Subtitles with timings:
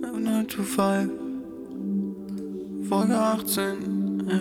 [0.00, 1.10] 9 to 5.
[2.88, 4.40] Folge 18, ja.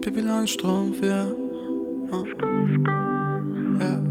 [0.00, 1.26] Pippi Langstrumpf, ja.
[3.80, 4.02] ja.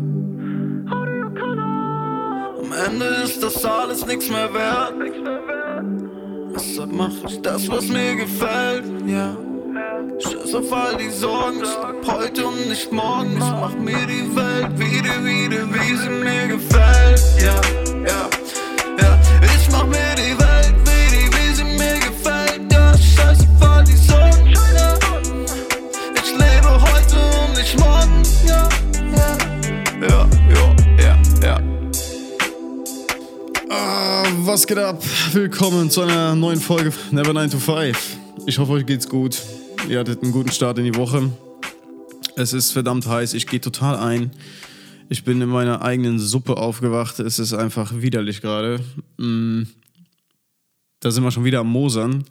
[2.59, 4.93] Am Ende ist das alles nichts mehr wert.
[6.55, 9.35] Deshalb mach ich das, was mir gefällt, ja.
[10.19, 13.33] Scheiß auf all die Sorgen, ich leb heute und nicht morgen.
[13.33, 17.88] Ich mach mir die Welt wieder, wieder, wie sie mir gefällt, ja.
[19.41, 22.97] Ich mach mir die Welt wieder, wie sie mir gefällt, ja.
[22.97, 24.97] Scheiß auf all die ja.
[26.15, 28.69] Ich lebe heute und nicht morgen, ja,
[29.15, 29.37] ja,
[30.01, 30.27] ja,
[30.99, 31.61] ja, ja.
[33.69, 35.01] Ah, was geht ab?
[35.31, 37.97] Willkommen zu einer neuen Folge Never 9 to 5.
[38.45, 39.41] Ich hoffe, euch geht's gut.
[39.87, 41.31] Ihr hattet einen guten Start in die Woche.
[42.35, 44.31] Es ist verdammt heiß, ich gehe total ein.
[45.11, 47.19] Ich bin in meiner eigenen Suppe aufgewacht.
[47.19, 48.79] Es ist einfach widerlich gerade.
[49.17, 49.63] Mm.
[50.99, 52.25] Da sind wir schon wieder am Mosern.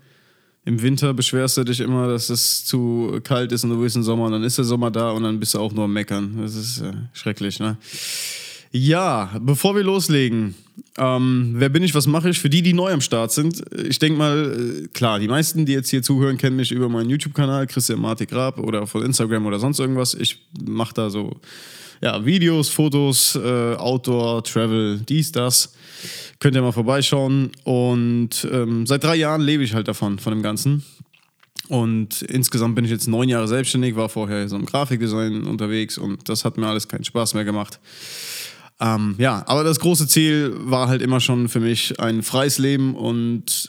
[0.64, 4.04] Im Winter beschwerst du dich immer, dass es zu kalt ist und du willst einen
[4.04, 6.38] Sommer und dann ist der Sommer da und dann bist du auch nur am Meckern.
[6.40, 7.78] Das ist äh, schrecklich, ne?
[8.70, 10.54] Ja, bevor wir loslegen,
[10.98, 12.38] ähm, wer bin ich, was mache ich?
[12.38, 15.72] Für die, die neu am Start sind, ich denke mal, äh, klar, die meisten, die
[15.72, 19.58] jetzt hier zuhören, kennen mich über meinen YouTube-Kanal, Christian Martik Raab oder von Instagram oder
[19.58, 20.14] sonst irgendwas.
[20.14, 21.40] Ich mache da so
[22.00, 25.74] ja, Videos, Fotos, äh, Outdoor, Travel, dies, das.
[26.38, 27.50] Könnt ihr mal vorbeischauen.
[27.64, 30.84] Und ähm, seit drei Jahren lebe ich halt davon, von dem Ganzen.
[31.68, 36.28] Und insgesamt bin ich jetzt neun Jahre selbstständig, war vorher so im Grafikdesign unterwegs und
[36.28, 37.78] das hat mir alles keinen Spaß mehr gemacht.
[38.80, 42.94] Ähm, ja, aber das große Ziel war halt immer schon für mich ein freies Leben
[42.94, 43.68] und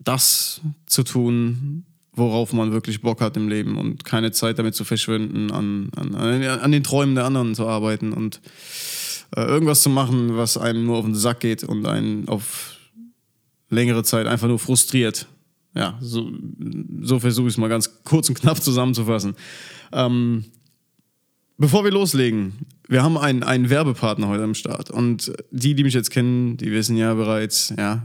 [0.00, 4.84] das zu tun, worauf man wirklich Bock hat im Leben und keine Zeit damit zu
[4.84, 8.40] verschwenden, an, an, an den Träumen der anderen zu arbeiten und
[9.34, 12.76] äh, irgendwas zu machen, was einem nur auf den Sack geht und einen auf
[13.70, 15.26] längere Zeit einfach nur frustriert.
[15.74, 16.30] Ja, so,
[17.00, 19.34] so versuche ich es mal ganz kurz und knapp zusammenzufassen.
[19.92, 20.44] Ähm,
[21.62, 22.54] Bevor wir loslegen,
[22.88, 24.90] wir haben einen, einen Werbepartner heute am Start.
[24.90, 28.02] Und die, die mich jetzt kennen, die wissen ja bereits, ja,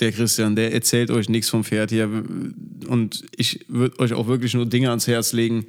[0.00, 2.08] der Christian, der erzählt euch nichts vom Pferd hier.
[2.88, 5.66] Und ich würde euch auch wirklich nur Dinge ans Herz legen,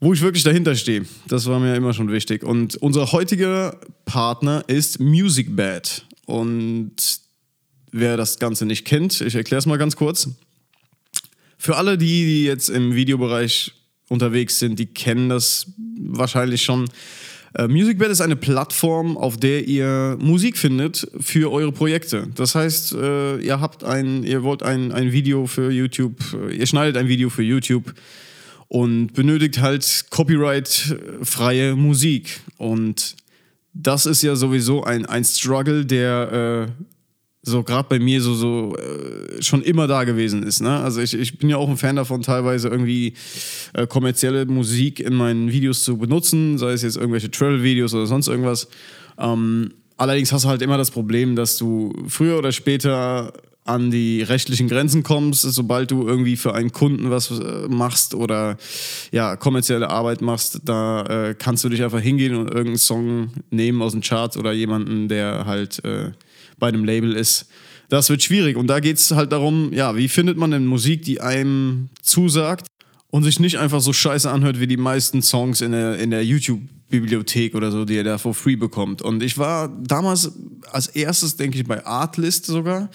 [0.00, 1.04] wo ich wirklich dahinter stehe.
[1.28, 2.42] Das war mir immer schon wichtig.
[2.42, 6.04] Und unser heutiger Partner ist MusicBad.
[6.26, 6.94] Und
[7.92, 10.28] wer das Ganze nicht kennt, ich erkläre es mal ganz kurz.
[11.56, 13.72] Für alle, die, die jetzt im Videobereich
[14.08, 15.66] unterwegs sind, die kennen das
[15.98, 16.88] wahrscheinlich schon.
[17.56, 22.26] Äh, MusicBed ist eine Plattform, auf der ihr Musik findet für eure Projekte.
[22.34, 26.66] Das heißt, äh, ihr habt ein, ihr wollt ein, ein Video für YouTube, äh, ihr
[26.66, 27.94] schneidet ein Video für YouTube
[28.66, 32.40] und benötigt halt copyright-freie Musik.
[32.56, 33.14] Und
[33.72, 36.84] das ist ja sowieso ein, ein Struggle, der äh,
[37.44, 40.60] so gerade bei mir so, so äh, schon immer da gewesen ist.
[40.60, 40.78] Ne?
[40.80, 43.14] Also ich, ich bin ja auch ein Fan davon, teilweise irgendwie
[43.74, 48.28] äh, kommerzielle Musik in meinen Videos zu benutzen, sei es jetzt irgendwelche Travel-Videos oder sonst
[48.28, 48.68] irgendwas.
[49.18, 53.32] Ähm, allerdings hast du halt immer das Problem, dass du früher oder später
[53.64, 58.58] an die rechtlichen Grenzen kommst, sobald du irgendwie für einen Kunden was äh, machst oder
[59.10, 63.80] ja, kommerzielle Arbeit machst, da äh, kannst du dich einfach hingehen und irgendeinen Song nehmen
[63.80, 66.10] aus dem Chart oder jemanden, der halt äh,
[66.58, 67.46] bei einem Label ist.
[67.88, 71.02] Das wird schwierig und da geht es halt darum, ja, wie findet man denn Musik,
[71.02, 72.66] die einem zusagt
[73.14, 76.24] und sich nicht einfach so scheiße anhört wie die meisten Songs in der, in der
[76.24, 79.02] YouTube-Bibliothek oder so, die ihr da for free bekommt.
[79.02, 80.32] Und ich war damals
[80.72, 82.90] als erstes, denke ich, bei Artlist sogar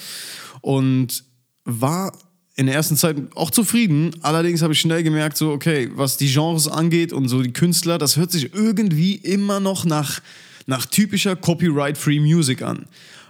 [0.61, 1.23] und
[1.63, 2.11] war
[2.57, 4.11] in der ersten Zeit auch zufrieden.
[4.21, 7.97] Allerdings habe ich schnell gemerkt, so, okay, was die Genres angeht und so die Künstler,
[7.97, 10.19] das hört sich irgendwie immer noch nach,
[10.65, 12.87] nach typischer Copyright-Free Music an.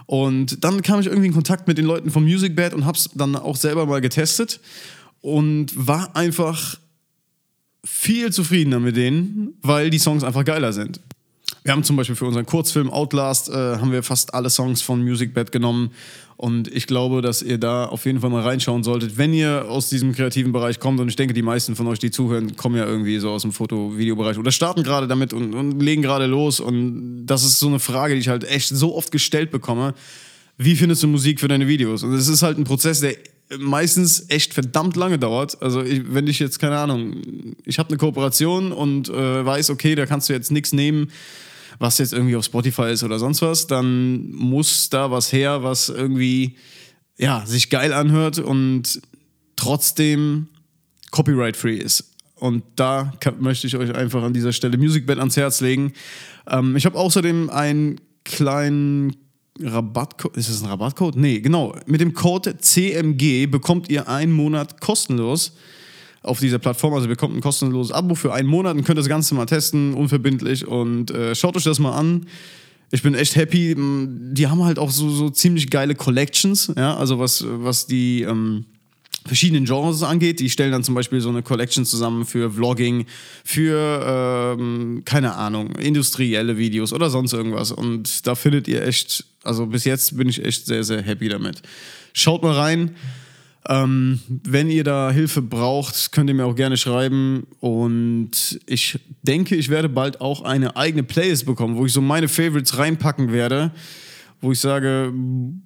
[0.10, 3.12] Und dann kam ich irgendwie in Kontakt mit den Leuten vom Music Bad und hab's
[3.14, 4.60] dann auch selber mal getestet
[5.22, 6.80] und war einfach
[7.86, 11.00] viel zufriedener mit denen, weil die Songs einfach geiler sind.
[11.62, 15.04] Wir haben zum Beispiel für unseren Kurzfilm Outlast äh, haben wir fast alle Songs von
[15.04, 15.92] Music Bad genommen
[16.40, 19.90] und ich glaube, dass ihr da auf jeden Fall mal reinschauen solltet, wenn ihr aus
[19.90, 21.02] diesem kreativen Bereich kommt.
[21.02, 23.52] Und ich denke, die meisten von euch, die zuhören, kommen ja irgendwie so aus dem
[23.52, 26.62] Foto-Video-Bereich oder starten gerade damit und, und legen gerade los.
[26.62, 29.96] Und das ist so eine Frage, die ich halt echt so oft gestellt bekomme.
[30.58, 32.04] Wie findest du Musik für deine Videos?
[32.04, 33.16] Und es ist halt ein Prozess, der
[33.58, 35.62] meistens echt verdammt lange dauert.
[35.62, 37.18] Also ich, wenn ich jetzt, keine Ahnung,
[37.66, 41.12] ich habe eine Kooperation und äh, weiß, okay, da kannst du jetzt nichts nehmen,
[41.78, 45.90] was jetzt irgendwie auf Spotify ist oder sonst was, dann muss da was her, was
[45.90, 46.56] irgendwie
[47.18, 49.02] ja, sich geil anhört und
[49.56, 50.48] trotzdem
[51.12, 52.14] copyright-free ist.
[52.36, 55.94] Und da möchte ich euch einfach an dieser Stelle MusicBed ans Herz legen.
[56.48, 59.18] Ähm, ich habe außerdem einen kleinen
[59.62, 61.18] Rabattcode, ist das ein Rabattcode?
[61.18, 61.76] Nee, genau.
[61.86, 65.54] Mit dem Code CMG bekommt ihr einen Monat kostenlos
[66.22, 66.94] auf dieser Plattform.
[66.94, 69.94] Also ihr bekommt ein kostenloses Abo für einen Monat und könnt das Ganze mal testen,
[69.94, 70.68] unverbindlich.
[70.68, 72.26] Und äh, schaut euch das mal an.
[72.92, 73.76] Ich bin echt happy.
[73.78, 78.66] Die haben halt auch so, so ziemlich geile Collections, ja, also was, was die ähm,
[79.26, 80.40] verschiedenen Genres angeht.
[80.40, 83.06] Die stellen dann zum Beispiel so eine Collection zusammen für Vlogging,
[83.44, 87.72] für, ähm, keine Ahnung, industrielle Videos oder sonst irgendwas.
[87.72, 91.62] Und da findet ihr echt, also bis jetzt bin ich echt sehr, sehr happy damit.
[92.14, 92.96] Schaut mal rein.
[93.68, 97.46] Ähm, wenn ihr da Hilfe braucht, könnt ihr mir auch gerne schreiben.
[97.60, 102.28] Und ich denke, ich werde bald auch eine eigene Playlist bekommen, wo ich so meine
[102.28, 103.72] Favorites reinpacken werde
[104.42, 105.12] wo ich sage,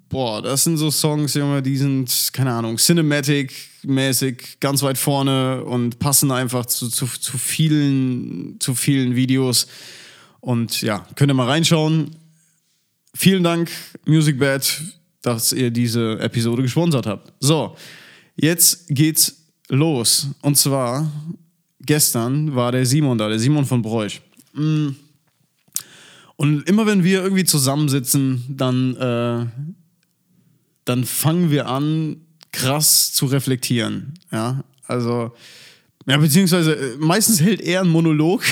[0.08, 6.32] boah, das sind so Songs, die sind, keine Ahnung, cinematic-mäßig ganz weit vorne und passen
[6.32, 9.68] einfach zu, zu, zu, vielen, zu vielen Videos.
[10.40, 12.16] Und ja, könnt ihr mal reinschauen.
[13.14, 13.70] Vielen Dank,
[14.06, 14.82] Music Bad,
[15.24, 17.32] dass ihr diese Episode gesponsert habt.
[17.40, 17.76] So,
[18.36, 20.28] jetzt geht's los.
[20.42, 21.10] Und zwar,
[21.80, 24.20] gestern war der Simon da, der Simon von Bräuch.
[24.52, 24.90] Mm
[26.36, 29.46] und immer wenn wir irgendwie zusammensitzen, dann, äh,
[30.84, 32.16] dann fangen wir an,
[32.52, 34.14] krass zu reflektieren.
[34.32, 35.32] Ja, also
[36.06, 38.42] ja, beziehungsweise äh, meistens hält er einen Monolog.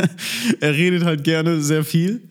[0.60, 2.22] er redet halt gerne sehr viel.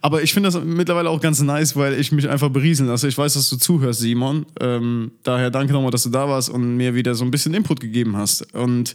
[0.00, 3.08] Aber ich finde das mittlerweile auch ganz nice, weil ich mich einfach berieseln lasse.
[3.08, 4.46] Ich weiß, dass du zuhörst, Simon.
[4.60, 7.80] Ähm, daher danke nochmal, dass du da warst und mir wieder so ein bisschen Input
[7.80, 8.54] gegeben hast.
[8.54, 8.94] Und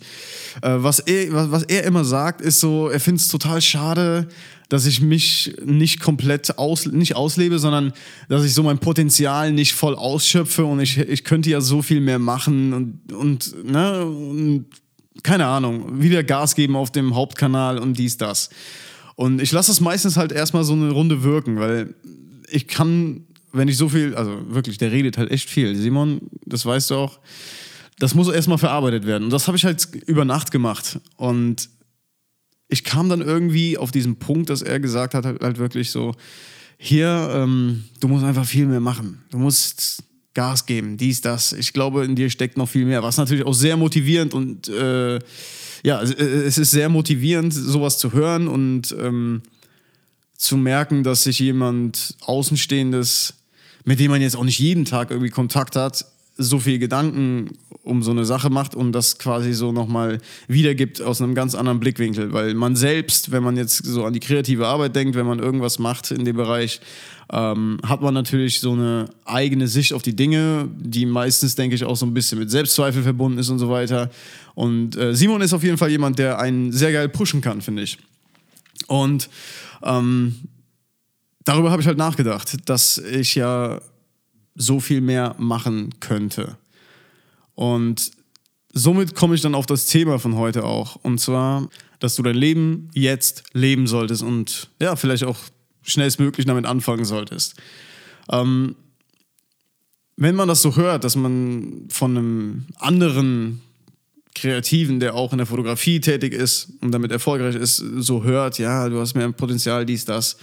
[0.62, 4.30] äh, was, er, was, was er immer sagt, ist so, er findet es total schade,
[4.70, 7.94] dass ich mich nicht komplett aus, nicht auslebe, sondern
[8.30, 12.02] dass ich so mein Potenzial nicht voll ausschöpfe und ich, ich könnte ja so viel
[12.02, 14.66] mehr machen und, und, ne, und
[15.24, 18.50] keine Ahnung, wieder Gas geben auf dem Hauptkanal und dies, das.
[19.16, 21.96] Und ich lasse es meistens halt erstmal so eine Runde wirken, weil
[22.50, 25.76] ich kann, wenn ich so viel, also wirklich, der redet halt echt viel.
[25.76, 27.20] Simon, das weißt du auch,
[28.00, 29.26] das muss erstmal verarbeitet werden.
[29.26, 31.00] Und das habe ich halt über Nacht gemacht.
[31.16, 31.70] Und
[32.68, 36.14] ich kam dann irgendwie auf diesen Punkt, dass er gesagt hat, halt, halt wirklich so,
[36.78, 39.24] hier, ähm, du musst einfach viel mehr machen.
[39.32, 40.04] Du musst
[40.38, 41.52] Gas geben, dies, das.
[41.52, 43.02] Ich glaube, in dir steckt noch viel mehr.
[43.02, 45.18] Was natürlich auch sehr motivierend und äh,
[45.82, 49.42] ja, es ist sehr motivierend, sowas zu hören und ähm,
[50.38, 53.34] zu merken, dass sich jemand Außenstehendes,
[53.84, 56.06] mit dem man jetzt auch nicht jeden Tag irgendwie Kontakt hat,
[56.38, 61.20] so viel Gedanken um so eine Sache macht und das quasi so nochmal wiedergibt aus
[61.20, 62.32] einem ganz anderen Blickwinkel.
[62.32, 65.80] Weil man selbst, wenn man jetzt so an die kreative Arbeit denkt, wenn man irgendwas
[65.80, 66.80] macht in dem Bereich,
[67.32, 71.84] ähm, hat man natürlich so eine eigene Sicht auf die Dinge, die meistens, denke ich,
[71.84, 74.10] auch so ein bisschen mit Selbstzweifel verbunden ist und so weiter.
[74.56, 77.84] Und äh, Simon ist auf jeden Fall jemand, der einen sehr geil pushen kann, finde
[77.84, 77.98] ich.
[78.88, 79.30] Und
[79.84, 80.36] ähm,
[81.44, 83.82] darüber habe ich halt nachgedacht, dass ich ja
[84.56, 86.58] so viel mehr machen könnte.
[87.56, 88.12] Und
[88.74, 90.96] somit komme ich dann auf das Thema von heute auch.
[90.98, 91.70] Und zwar,
[92.00, 95.38] dass du dein Leben jetzt leben solltest und ja, vielleicht auch
[95.88, 97.56] schnellstmöglich damit anfangen solltest.
[98.32, 98.76] Ähm,
[100.18, 103.62] wenn man das so hört, dass man von einem anderen
[104.36, 108.90] Kreativen, der auch in der Fotografie tätig ist und damit erfolgreich ist, so hört, ja,
[108.90, 110.38] du hast mehr Potenzial, dies, das,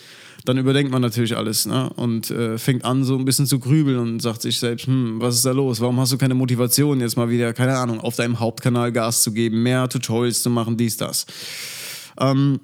[0.45, 1.91] dann überdenkt man natürlich alles ne?
[1.91, 5.37] und äh, fängt an, so ein bisschen zu grübeln und sagt sich selbst, hm, was
[5.37, 5.81] ist da los?
[5.81, 9.33] Warum hast du keine Motivation, jetzt mal wieder, keine Ahnung, auf deinem Hauptkanal Gas zu
[9.33, 11.27] geben, mehr Tutorials zu machen, dies, das.
[12.19, 12.61] Ähm,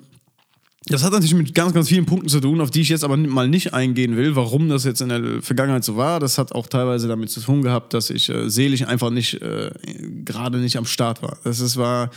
[0.86, 3.16] das hat natürlich mit ganz, ganz vielen Punkten zu tun, auf die ich jetzt aber
[3.16, 6.20] mal nicht eingehen will, warum das jetzt in der Vergangenheit so war.
[6.20, 9.70] Das hat auch teilweise damit zu tun gehabt, dass ich äh, seelisch einfach nicht, äh,
[10.24, 11.36] gerade nicht am Start war.
[11.44, 12.10] Das ist, war,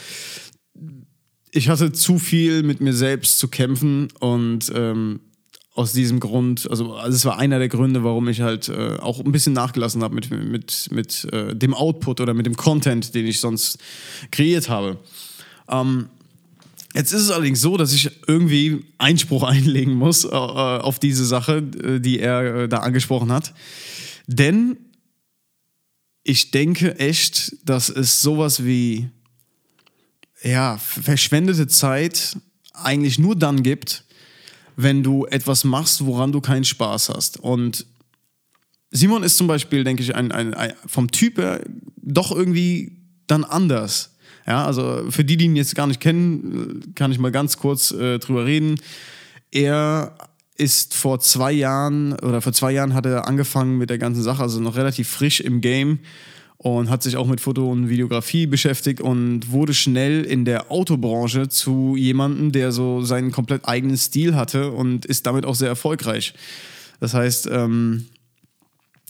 [1.52, 5.20] ich hatte zu viel mit mir selbst zu kämpfen und ähm,
[5.76, 9.20] aus diesem Grund, also, also es war einer der Gründe, warum ich halt äh, auch
[9.20, 13.26] ein bisschen nachgelassen habe mit, mit, mit äh, dem Output oder mit dem Content, den
[13.26, 13.80] ich sonst
[14.32, 15.00] kreiert habe.
[15.68, 16.10] Ähm,
[16.94, 21.58] Jetzt ist es allerdings so, dass ich irgendwie Einspruch einlegen muss äh, auf diese Sache,
[21.58, 23.54] äh, die er äh, da angesprochen hat.
[24.28, 24.78] Denn
[26.24, 29.10] ich denke echt, dass es sowas wie
[30.44, 32.38] ja, verschwendete Zeit
[32.74, 34.04] eigentlich nur dann gibt,
[34.76, 37.38] wenn du etwas machst, woran du keinen Spaß hast.
[37.38, 37.86] Und
[38.92, 41.62] Simon ist zum Beispiel, denke ich, ein, ein, ein vom Typ her
[41.98, 42.98] doch irgendwie
[43.28, 44.13] dann anders.
[44.46, 47.92] Ja, also für die, die ihn jetzt gar nicht kennen, kann ich mal ganz kurz
[47.92, 48.76] äh, drüber reden.
[49.52, 50.16] Er
[50.58, 54.44] ist vor zwei Jahren oder vor zwei Jahren hat er angefangen mit der ganzen Sache,
[54.44, 56.00] also noch relativ frisch im Game
[56.58, 61.50] und hat sich auch mit Foto und Videografie beschäftigt und wurde schnell in der Autobranche
[61.50, 66.34] zu jemandem, der so seinen komplett eigenen Stil hatte und ist damit auch sehr erfolgreich.
[67.00, 68.06] Das heißt, ähm,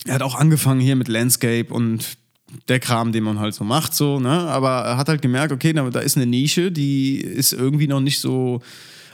[0.05, 2.17] er hat auch angefangen hier mit Landscape und
[2.67, 4.29] der Kram, den man halt so macht, so, ne?
[4.29, 8.19] Aber er hat halt gemerkt, okay, da, ist eine Nische, die ist irgendwie noch nicht
[8.19, 8.61] so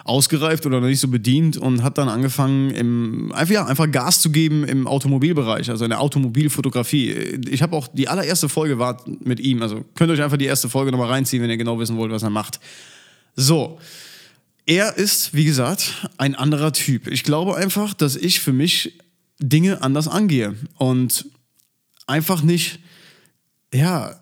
[0.03, 4.22] ausgereift oder noch nicht so bedient und hat dann angefangen, im, einfach, ja, einfach Gas
[4.22, 7.12] zu geben im Automobilbereich, also in der Automobilfotografie.
[7.50, 10.46] Ich habe auch die allererste Folge war mit ihm, also könnt ihr euch einfach die
[10.46, 12.60] erste Folge nochmal reinziehen, wenn ihr genau wissen wollt, was er macht.
[13.36, 13.79] So.
[14.65, 17.08] Er ist, wie gesagt, ein anderer Typ.
[17.08, 19.00] Ich glaube einfach, dass ich für mich
[19.39, 21.25] Dinge anders angehe und
[22.05, 22.79] einfach nicht,
[23.74, 24.20] ja,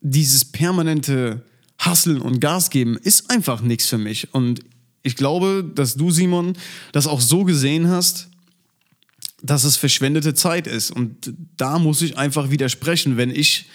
[0.00, 1.42] dieses permanente
[1.78, 4.32] Hasseln und Gas geben ist einfach nichts für mich.
[4.34, 4.60] Und
[5.02, 6.54] ich glaube, dass du, Simon,
[6.92, 8.28] das auch so gesehen hast,
[9.42, 10.90] dass es verschwendete Zeit ist.
[10.90, 13.66] Und da muss ich einfach widersprechen, wenn ich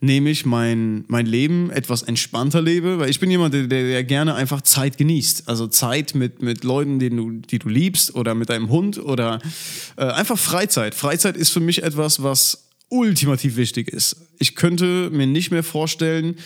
[0.00, 4.62] nämlich mein, mein Leben etwas entspannter lebe, weil ich bin jemand, der, der gerne einfach
[4.62, 5.48] Zeit genießt.
[5.48, 9.40] Also Zeit mit, mit Leuten, die du, die du liebst oder mit deinem Hund oder
[9.96, 10.94] äh, einfach Freizeit.
[10.94, 14.16] Freizeit ist für mich etwas, was ultimativ wichtig ist.
[14.38, 16.36] Ich könnte mir nicht mehr vorstellen,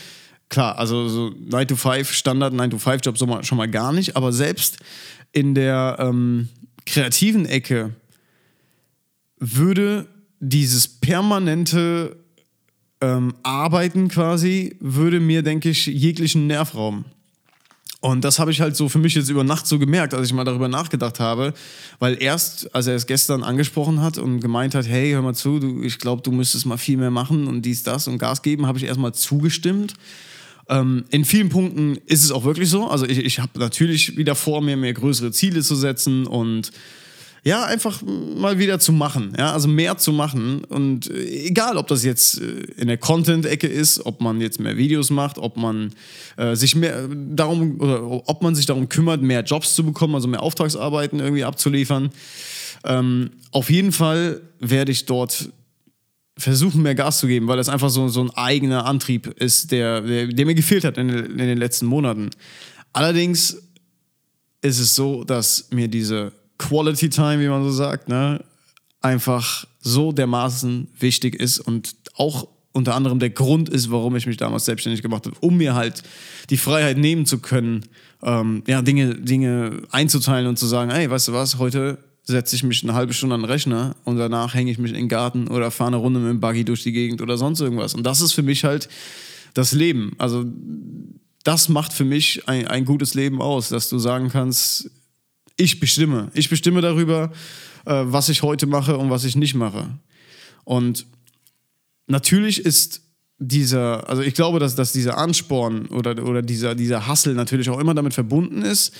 [0.49, 4.17] klar, also so 9 to 5, Standard 9 to 5 Job schon mal gar nicht,
[4.17, 4.79] aber selbst
[5.33, 6.49] in der ähm,
[6.87, 7.95] kreativen Ecke
[9.38, 10.07] würde
[10.38, 12.17] dieses permanente
[13.00, 17.07] ähm, Arbeiten quasi, würde mir, denke ich, jeglichen Nerv rauben.
[18.00, 20.33] Und das habe ich halt so für mich jetzt über Nacht so gemerkt, als ich
[20.35, 21.55] mal darüber nachgedacht habe,
[21.99, 25.59] weil erst, als er es gestern angesprochen hat und gemeint hat, hey, hör mal zu,
[25.59, 28.67] du, ich glaube, du müsstest mal viel mehr machen und dies, das und Gas geben,
[28.67, 29.95] habe ich erstmal zugestimmt
[30.69, 32.88] ähm, in vielen Punkten ist es auch wirklich so.
[32.88, 36.73] Also ich, ich habe natürlich wieder vor, mir mehr größere Ziele zu setzen und
[37.47, 41.87] ja, einfach mal wieder zu machen, ja, also mehr zu machen und äh, egal, ob
[41.87, 45.93] das jetzt äh, in der Content-Ecke ist, ob man jetzt mehr Videos macht, ob man
[46.37, 50.26] äh, sich mehr darum oder ob man sich darum kümmert, mehr Jobs zu bekommen, also
[50.26, 52.11] mehr Auftragsarbeiten irgendwie abzuliefern.
[52.83, 55.50] Ähm, auf jeden Fall werde ich dort
[56.37, 60.00] versuchen, mehr Gas zu geben, weil das einfach so, so ein eigener Antrieb ist, der,
[60.00, 62.31] der, der mir gefehlt hat in, in den letzten Monaten.
[62.93, 63.57] Allerdings
[64.62, 68.45] ist es so, dass mir diese Quality Time, wie man so sagt, ne,
[69.01, 74.37] einfach so dermaßen wichtig ist und auch unter anderem der Grund ist, warum ich mich
[74.37, 76.03] damals selbstständig gemacht habe, um mir halt
[76.51, 77.87] die Freiheit nehmen zu können,
[78.23, 82.65] ähm, ja, Dinge, Dinge einzuteilen und zu sagen, hey, weißt du was, heute setze ich
[82.65, 85.49] mich eine halbe Stunde an den Rechner und danach hänge ich mich in den Garten
[85.49, 87.95] oder fahre eine Runde mit dem Buggy durch die Gegend oder sonst irgendwas.
[87.95, 88.89] Und das ist für mich halt
[89.55, 90.15] das Leben.
[90.19, 90.45] Also
[91.45, 94.91] das macht für mich ein, ein gutes Leben aus, dass du sagen kannst,
[95.57, 96.31] ich bestimme.
[96.35, 97.33] Ich bestimme darüber,
[97.85, 99.89] äh, was ich heute mache und was ich nicht mache.
[100.65, 101.07] Und
[102.07, 103.03] natürlich ist
[103.39, 107.79] dieser, also ich glaube, dass, dass dieser Ansporn oder, oder dieser, dieser Hassel natürlich auch
[107.79, 108.95] immer damit verbunden ist,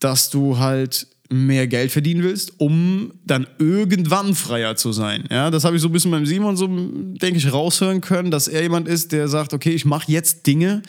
[0.00, 5.24] dass du halt mehr Geld verdienen willst, um dann irgendwann freier zu sein.
[5.30, 8.46] Ja, das habe ich so ein bisschen beim Simon so, denke ich, raushören können, dass
[8.46, 10.82] er jemand ist, der sagt, okay, ich mache jetzt Dinge,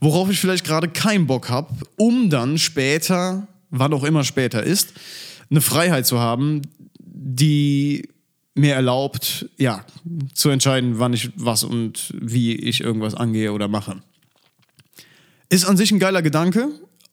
[0.00, 4.94] worauf ich vielleicht gerade keinen Bock habe, um dann später, wann auch immer später ist,
[5.50, 6.62] eine Freiheit zu haben,
[6.98, 8.08] die
[8.54, 9.84] mir erlaubt, ja,
[10.34, 14.02] zu entscheiden, wann ich was und wie ich irgendwas angehe oder mache.
[15.48, 16.68] Ist an sich ein geiler Gedanke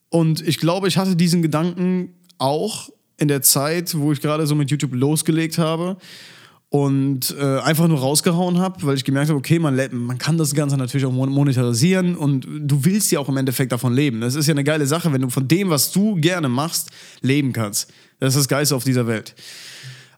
[0.09, 4.55] und ich glaube, ich hatte diesen Gedanken auch in der Zeit, wo ich gerade so
[4.55, 5.97] mit YouTube losgelegt habe
[6.69, 10.53] und äh, einfach nur rausgehauen habe, weil ich gemerkt habe, okay, man, man kann das
[10.53, 14.19] Ganze natürlich auch monetarisieren und du willst ja auch im Endeffekt davon leben.
[14.19, 16.89] Das ist ja eine geile Sache, wenn du von dem, was du gerne machst,
[17.21, 17.91] leben kannst.
[18.19, 19.35] Das ist das Geilste auf dieser Welt.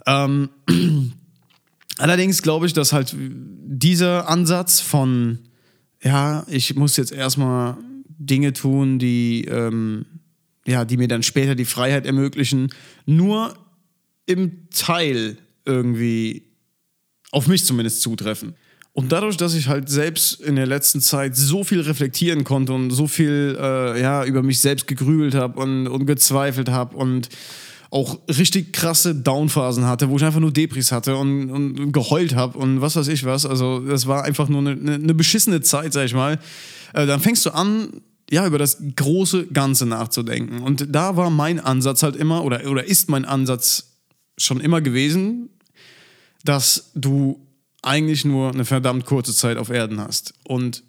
[0.07, 0.49] Ähm,
[1.97, 5.39] allerdings glaube ich, dass halt dieser Ansatz von,
[6.01, 7.77] ja, ich muss jetzt erstmal
[8.17, 10.05] Dinge tun, die ähm,
[10.69, 12.69] ja, die mir dann später die Freiheit ermöglichen,
[13.05, 13.55] nur
[14.25, 16.43] im Teil irgendwie
[17.31, 18.55] auf mich zumindest zutreffen.
[18.93, 22.91] Und dadurch, dass ich halt selbst in der letzten Zeit so viel reflektieren konnte und
[22.91, 27.29] so viel äh, ja, über mich selbst gegrübelt habe und, und gezweifelt habe und
[27.91, 32.57] auch richtig krasse Downphasen hatte, wo ich einfach nur Depris hatte und, und geheult habe
[32.57, 33.45] und was weiß ich was.
[33.45, 36.39] Also das war einfach nur eine, eine beschissene Zeit, sag ich mal.
[36.93, 40.59] Äh, dann fängst du an, ja, über das große Ganze nachzudenken.
[40.59, 43.88] Und da war mein Ansatz halt immer, oder, oder ist mein Ansatz
[44.39, 45.49] schon immer gewesen,
[46.43, 47.45] dass du
[47.81, 50.33] eigentlich nur eine verdammt kurze Zeit auf Erden hast.
[50.43, 50.83] Und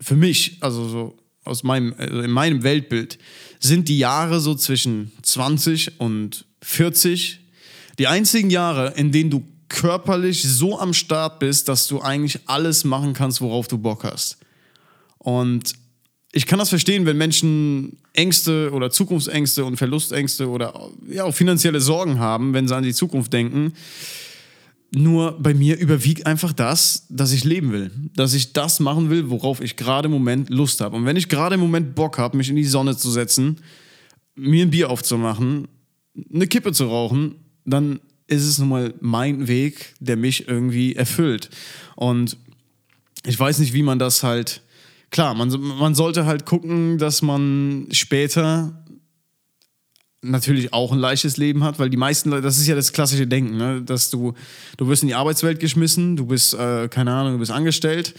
[0.00, 3.18] für mich, also so aus meinem, also in meinem Weltbild,
[3.60, 7.40] sind die Jahre so zwischen 20 und 40
[7.98, 12.84] die einzigen Jahre, in denen du körperlich so am Start bist, dass du eigentlich alles
[12.84, 14.38] machen kannst, worauf du Bock hast.
[15.18, 15.74] Und
[16.36, 21.80] ich kann das verstehen, wenn Menschen Ängste oder Zukunftsängste und Verlustängste oder ja, auch finanzielle
[21.80, 23.72] Sorgen haben, wenn sie an die Zukunft denken.
[24.94, 27.90] Nur bei mir überwiegt einfach das, dass ich leben will.
[28.14, 30.96] Dass ich das machen will, worauf ich gerade im Moment Lust habe.
[30.96, 33.56] Und wenn ich gerade im Moment Bock habe, mich in die Sonne zu setzen,
[34.34, 35.68] mir ein Bier aufzumachen,
[36.34, 41.48] eine Kippe zu rauchen, dann ist es nun mal mein Weg, der mich irgendwie erfüllt.
[41.94, 42.36] Und
[43.24, 44.60] ich weiß nicht, wie man das halt.
[45.10, 45.48] Klar, man,
[45.78, 48.84] man sollte halt gucken, dass man später
[50.22, 53.26] natürlich auch ein leichtes Leben hat, weil die meisten Leute, das ist ja das klassische
[53.26, 53.82] Denken, ne?
[53.82, 54.34] dass du,
[54.76, 58.14] du wirst in die Arbeitswelt geschmissen, du bist, äh, keine Ahnung, du bist angestellt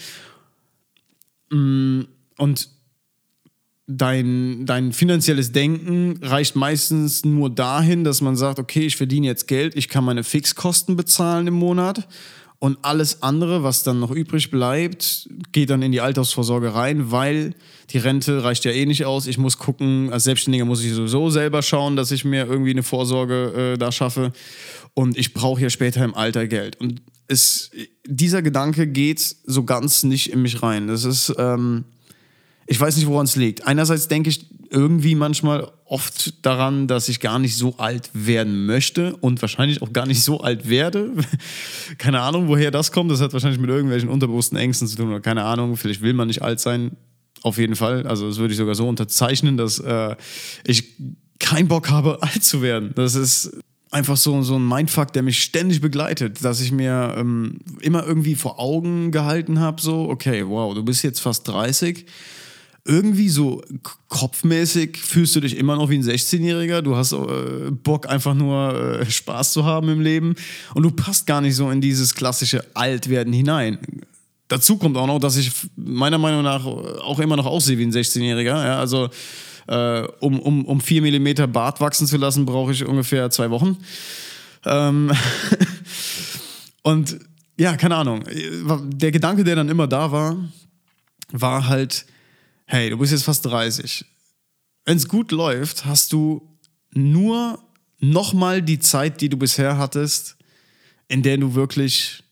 [1.50, 2.02] mm,
[2.38, 2.70] und
[3.88, 9.48] dein, dein finanzielles Denken reicht meistens nur dahin, dass man sagt, okay, ich verdiene jetzt
[9.48, 12.08] Geld, ich kann meine Fixkosten bezahlen im Monat
[12.60, 17.54] und alles andere, was dann noch übrig bleibt, geht dann in die Altersvorsorge rein, weil
[17.92, 19.28] die Rente reicht ja eh nicht aus.
[19.28, 22.82] Ich muss gucken, als Selbstständiger muss ich sowieso selber schauen, dass ich mir irgendwie eine
[22.82, 24.32] Vorsorge äh, da schaffe.
[24.96, 26.78] Und ich brauche ja später im Alter Geld.
[26.82, 27.70] Und es,
[28.06, 30.88] dieser Gedanke geht so ganz nicht in mich rein.
[30.88, 31.84] Das ist, ähm,
[32.66, 33.68] ich weiß nicht, woran es liegt.
[33.68, 39.16] Einerseits denke ich irgendwie manchmal oft daran, dass ich gar nicht so alt werden möchte
[39.18, 41.12] und wahrscheinlich auch gar nicht so alt werde.
[41.98, 43.12] keine Ahnung, woher das kommt.
[43.12, 45.78] Das hat wahrscheinlich mit irgendwelchen unterbewussten Ängsten zu tun oder keine Ahnung.
[45.78, 46.98] Vielleicht will man nicht alt sein.
[47.44, 48.06] Auf jeden Fall.
[48.08, 50.16] Also das würde ich sogar so unterzeichnen, dass äh,
[50.66, 50.96] ich
[51.40, 52.92] keinen Bock habe, alt zu werden.
[52.96, 53.58] Das ist
[53.92, 58.36] einfach so, so ein Mindfuck, der mich ständig begleitet, dass ich mir ähm, immer irgendwie
[58.36, 62.06] vor Augen gehalten habe, so, okay, wow, du bist jetzt fast 30
[62.88, 63.62] irgendwie so
[64.08, 66.82] kopfmäßig fühlst du dich immer noch wie ein 16-Jähriger.
[66.82, 70.36] Du hast äh, Bock, einfach nur äh, Spaß zu haben im Leben.
[70.74, 73.78] Und du passt gar nicht so in dieses klassische Altwerden hinein.
[74.48, 77.92] Dazu kommt auch noch, dass ich meiner Meinung nach auch immer noch aussehe wie ein
[77.92, 78.66] 16-Jähriger.
[78.66, 79.10] Ja, also
[79.68, 83.78] äh, um, um, um vier Millimeter Bart wachsen zu lassen, brauche ich ungefähr zwei Wochen.
[84.66, 85.12] Ähm
[86.84, 87.20] und
[87.58, 88.24] ja, keine Ahnung.
[88.94, 90.38] Der Gedanke, der dann immer da war,
[91.32, 92.06] war halt,
[92.68, 94.06] hey, du bist jetzt fast 30.
[94.86, 96.42] Wenn es gut läuft, hast du
[96.94, 97.60] nur
[98.00, 100.38] nochmal die Zeit, die du bisher hattest,
[101.08, 102.24] in der du wirklich,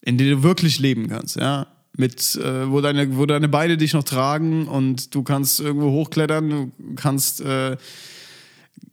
[0.00, 1.66] in der du wirklich leben kannst, ja.
[1.98, 6.50] Mit, äh, wo, deine, wo deine Beine dich noch tragen und du kannst irgendwo hochklettern,
[6.50, 7.78] du kannst, äh,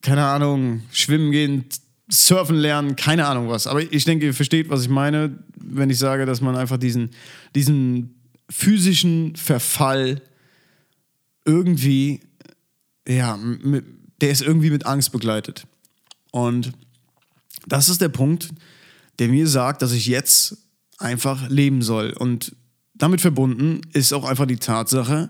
[0.02, 1.66] keine Ahnung, schwimmen gehen,
[2.10, 3.68] surfen lernen, keine Ahnung was.
[3.68, 7.10] Aber ich denke, ihr versteht, was ich meine, wenn ich sage, dass man einfach diesen,
[7.56, 10.22] diesen physischen Verfall
[11.46, 12.22] irgendwie,
[13.08, 13.38] ja,
[14.22, 15.66] der ist irgendwie mit Angst begleitet.
[16.32, 16.72] Und
[17.68, 18.50] das ist der Punkt,
[19.20, 20.58] der mir sagt, dass ich jetzt
[20.98, 22.14] einfach leben soll.
[22.14, 22.56] Und
[22.94, 25.30] damit verbunden ist auch einfach die Tatsache,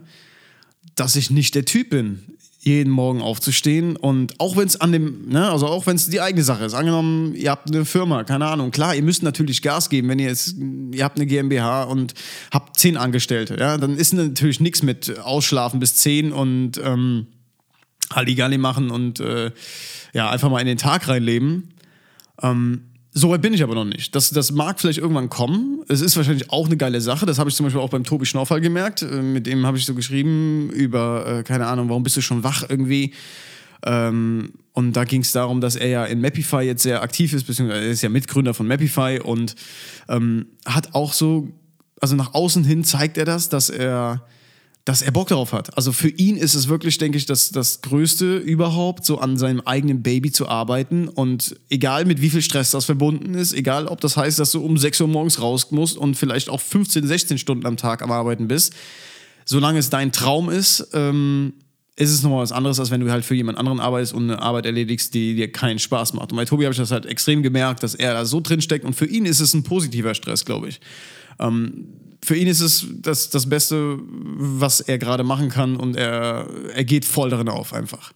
[0.95, 5.28] dass ich nicht der Typ bin, jeden Morgen aufzustehen und auch wenn es an dem,
[5.28, 8.47] ne, also auch wenn es die eigene Sache ist, angenommen, ihr habt eine Firma, keine
[8.47, 10.56] Ahnung, klar, ihr müsst natürlich Gas geben, wenn ihr jetzt,
[10.93, 12.13] ihr habt eine GmbH und
[12.52, 17.28] habt zehn Angestellte, ja, dann ist natürlich nichts mit Ausschlafen bis zehn und ähm,
[18.13, 19.52] Halligalli machen und äh,
[20.13, 21.73] ja, einfach mal in den Tag reinleben.
[22.41, 24.15] Ähm, so weit bin ich aber noch nicht.
[24.15, 25.84] Das, das mag vielleicht irgendwann kommen.
[25.88, 27.26] Es ist wahrscheinlich auch eine geile Sache.
[27.26, 29.04] Das habe ich zum Beispiel auch beim Tobi Schnorfall gemerkt.
[29.04, 32.43] Äh, mit dem habe ich so geschrieben über, äh, keine Ahnung, warum bist du schon
[32.43, 33.13] wach irgendwie.
[33.86, 37.45] Ähm, und da ging es darum, dass er ja in Mapify jetzt sehr aktiv ist,
[37.45, 39.56] beziehungsweise er ist ja Mitgründer von Mapify und
[40.10, 41.49] ähm, hat auch so,
[42.02, 44.26] also nach außen hin zeigt er das, dass er
[44.86, 45.78] dass er Bock darauf hat.
[45.78, 49.62] Also für ihn ist es wirklich, denke ich, das, das Größte überhaupt, so an seinem
[49.62, 51.08] eigenen Baby zu arbeiten.
[51.08, 54.62] Und egal mit wie viel Stress das verbunden ist, egal ob das heißt, dass du
[54.62, 58.12] um 6 Uhr morgens raus musst und vielleicht auch 15, 16 Stunden am Tag am
[58.12, 58.74] Arbeiten bist,
[59.46, 61.54] solange es dein Traum ist, ähm,
[61.96, 64.41] ist es nochmal was anderes, als wenn du halt für jemand anderen arbeitest und eine
[64.41, 66.32] Arbeit erledigst, die dir keinen Spaß macht.
[66.32, 68.84] Und bei Tobi habe ich das halt extrem gemerkt, dass er da so drin steckt
[68.84, 70.82] und für ihn ist es ein positiver Stress, glaube ich.
[71.39, 71.88] Ähm,
[72.24, 76.84] für ihn ist es das, das Beste, was er gerade machen kann und er, er
[76.86, 78.14] geht voll darin auf einfach.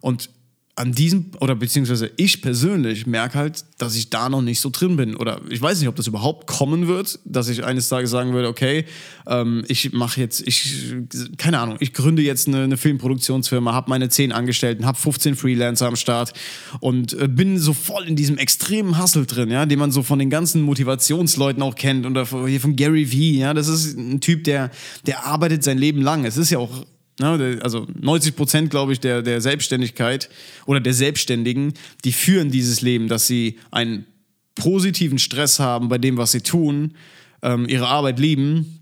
[0.00, 0.30] Und
[0.78, 4.96] an diesem, oder beziehungsweise ich persönlich merke halt, dass ich da noch nicht so drin
[4.96, 5.16] bin.
[5.16, 8.48] Oder ich weiß nicht, ob das überhaupt kommen wird, dass ich eines Tages sagen würde,
[8.48, 8.84] okay,
[9.26, 10.94] ähm, ich mache jetzt, ich,
[11.38, 15.86] keine Ahnung, ich gründe jetzt eine, eine Filmproduktionsfirma, habe meine zehn Angestellten, habe 15 Freelancer
[15.86, 16.34] am Start
[16.80, 20.18] und äh, bin so voll in diesem extremen Hustle drin, ja, den man so von
[20.18, 22.04] den ganzen Motivationsleuten auch kennt.
[22.04, 24.70] Oder hier von Gary Vee, ja, das ist ein Typ, der,
[25.06, 26.26] der arbeitet sein Leben lang.
[26.26, 26.84] Es ist ja auch
[27.18, 30.28] Ne, also 90 Prozent, glaube ich, der, der Selbstständigkeit
[30.66, 31.72] oder der Selbstständigen,
[32.04, 34.04] die führen dieses Leben, dass sie einen
[34.54, 36.94] positiven Stress haben bei dem, was sie tun,
[37.42, 38.80] ähm, ihre Arbeit lieben,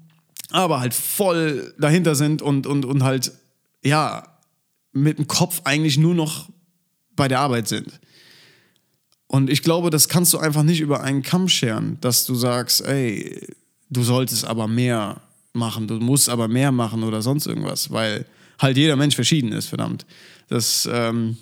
[0.51, 3.33] aber halt voll dahinter sind und, und, und halt,
[3.85, 4.27] ja,
[4.92, 6.49] mit dem Kopf eigentlich nur noch
[7.14, 8.01] bei der Arbeit sind.
[9.27, 12.85] Und ich glaube, das kannst du einfach nicht über einen Kamm scheren, dass du sagst,
[12.85, 13.47] ey,
[13.90, 15.20] du solltest aber mehr
[15.55, 18.27] machen, du musst aber mehr machen oder sonst irgendwas, weil
[18.59, 20.05] halt jeder Mensch verschieden ist, verdammt.
[20.49, 21.37] Das, ähm,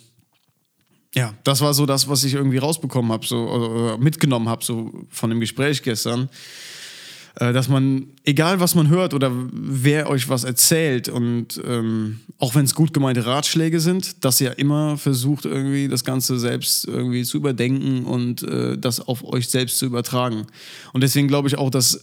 [1.14, 4.92] ja, das war so das, was ich irgendwie rausbekommen habe, so oder mitgenommen habe, so
[5.10, 6.28] von dem Gespräch gestern.
[7.36, 12.54] Äh, dass man, egal was man hört oder wer euch was erzählt und ähm, auch
[12.54, 17.24] wenn es gut gemeinte Ratschläge sind, dass ihr immer versucht, irgendwie das Ganze selbst irgendwie
[17.24, 20.46] zu überdenken und äh, das auf euch selbst zu übertragen.
[20.92, 22.02] Und deswegen glaube ich auch, dass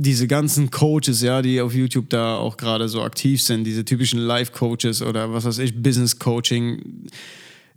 [0.00, 4.20] diese ganzen Coaches, ja, die auf YouTube da auch gerade so aktiv sind, diese typischen
[4.20, 7.08] Life-Coaches oder was weiß ich, Business-Coaching,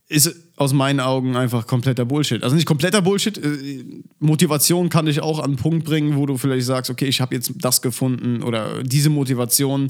[0.08, 2.44] ist aus meinen Augen einfach kompletter Bullshit.
[2.44, 3.38] Also nicht kompletter Bullshit.
[3.40, 3.86] Äh,
[4.20, 7.34] Motivation kann dich auch an einen Punkt bringen, wo du vielleicht sagst, okay, ich habe
[7.34, 9.90] jetzt das gefunden oder diese Motivation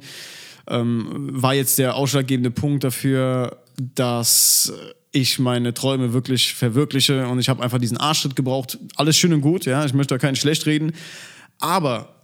[0.67, 3.57] ähm, war jetzt der ausschlaggebende Punkt dafür,
[3.95, 4.71] dass
[5.11, 8.77] ich meine Träume wirklich verwirkliche und ich habe einfach diesen Arschschritt gebraucht.
[8.95, 10.93] Alles schön und gut, ja, ich möchte da keinen schlecht reden.
[11.59, 12.20] Aber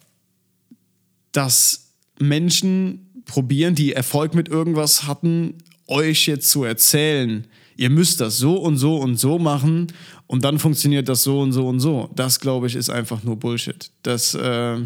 [1.32, 5.56] dass Menschen probieren, die Erfolg mit irgendwas hatten,
[5.88, 9.88] euch jetzt zu erzählen, ihr müsst das so und so und so machen
[10.26, 12.10] und dann funktioniert das so und so und so.
[12.16, 13.92] Das, glaube ich, ist einfach nur Bullshit.
[14.04, 14.78] Das, äh,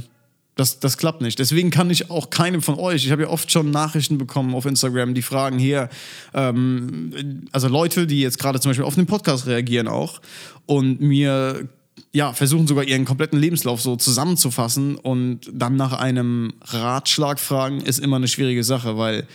[0.56, 1.40] das, das klappt nicht.
[1.40, 4.66] Deswegen kann ich auch keinem von euch, ich habe ja oft schon Nachrichten bekommen auf
[4.66, 5.90] Instagram, die fragen hier,
[6.34, 10.22] ähm, also Leute, die jetzt gerade zum Beispiel auf den Podcast reagieren auch
[10.66, 11.70] und mir
[12.14, 18.00] ja, versuchen sogar ihren kompletten Lebenslauf so zusammenzufassen und dann nach einem Ratschlag fragen, ist
[18.00, 19.28] immer eine schwierige Sache, weil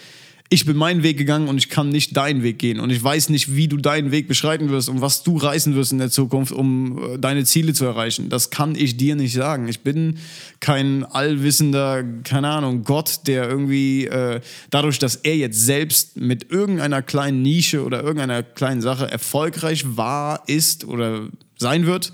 [0.49, 2.79] ich bin meinen Weg gegangen und ich kann nicht deinen Weg gehen.
[2.79, 5.91] Und ich weiß nicht, wie du deinen Weg beschreiten wirst und was du reißen wirst
[5.91, 8.29] in der Zukunft, um äh, deine Ziele zu erreichen.
[8.29, 9.67] Das kann ich dir nicht sagen.
[9.67, 10.19] Ich bin
[10.61, 17.03] kein allwissender, keine Ahnung, Gott, der irgendwie äh, dadurch, dass er jetzt selbst mit irgendeiner
[17.03, 22.12] kleinen Nische oder irgendeiner kleinen Sache erfolgreich war, ist oder sein wird,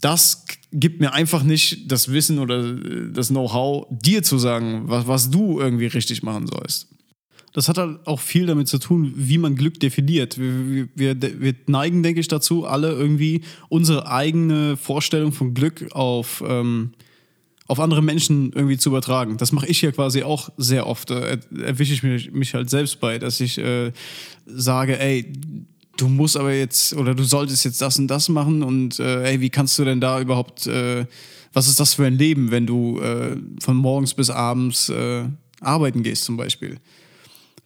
[0.00, 5.06] das gibt mir einfach nicht das Wissen oder äh, das Know-how, dir zu sagen, was,
[5.06, 6.88] was du irgendwie richtig machen sollst
[7.56, 10.36] das hat halt auch viel damit zu tun, wie man Glück definiert.
[10.36, 16.44] Wir, wir, wir neigen, denke ich, dazu, alle irgendwie unsere eigene Vorstellung von Glück auf,
[16.46, 16.92] ähm,
[17.66, 19.38] auf andere Menschen irgendwie zu übertragen.
[19.38, 21.10] Das mache ich ja quasi auch sehr oft.
[21.10, 23.90] Äh, erwische ich mich, mich halt selbst bei, dass ich äh,
[24.44, 25.32] sage, ey,
[25.96, 29.40] du musst aber jetzt oder du solltest jetzt das und das machen und äh, ey,
[29.40, 31.06] wie kannst du denn da überhaupt, äh,
[31.52, 35.24] was ist das für ein Leben, wenn du äh, von morgens bis abends äh,
[35.60, 36.78] arbeiten gehst zum Beispiel?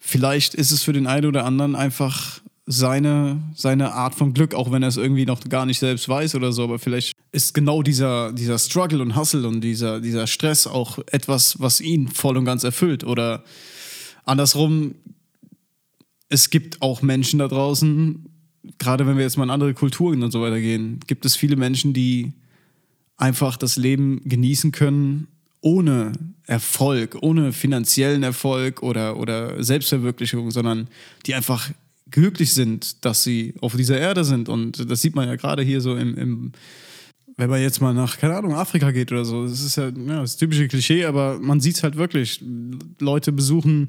[0.01, 4.73] vielleicht ist es für den einen oder anderen einfach seine, seine Art von Glück, auch
[4.73, 7.83] wenn er es irgendwie noch gar nicht selbst weiß oder so, aber vielleicht ist genau
[7.83, 12.45] dieser, dieser Struggle und Hustle und dieser, dieser Stress auch etwas, was ihn voll und
[12.45, 13.05] ganz erfüllt.
[13.05, 13.45] Oder
[14.25, 14.95] andersrum,
[16.31, 18.25] es gibt auch Menschen da draußen,
[18.79, 21.57] gerade wenn wir jetzt mal in andere Kulturen und so weiter gehen, gibt es viele
[21.57, 22.33] Menschen, die
[23.17, 25.27] einfach das Leben genießen können
[25.61, 26.13] ohne
[26.47, 30.89] Erfolg, ohne finanziellen Erfolg oder, oder Selbstverwirklichung, sondern
[31.27, 31.71] die einfach
[32.11, 34.49] glücklich sind, dass sie auf dieser Erde sind.
[34.49, 36.53] Und das sieht man ja gerade hier so im, im,
[37.37, 39.47] wenn man jetzt mal nach, keine Ahnung, Afrika geht oder so.
[39.47, 42.43] Das ist ja, ja das typische Klischee, aber man sieht es halt wirklich.
[42.99, 43.89] Leute besuchen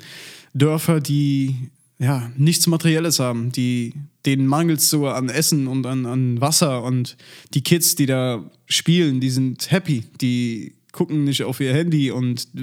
[0.53, 1.55] Dörfer, die
[2.01, 3.93] ja nichts Materielles haben, die
[4.25, 7.17] denen mangelt es so an Essen und an, an Wasser und
[7.53, 12.47] die Kids, die da spielen, die sind happy, die gucken nicht auf ihr Handy und
[12.55, 12.59] äh,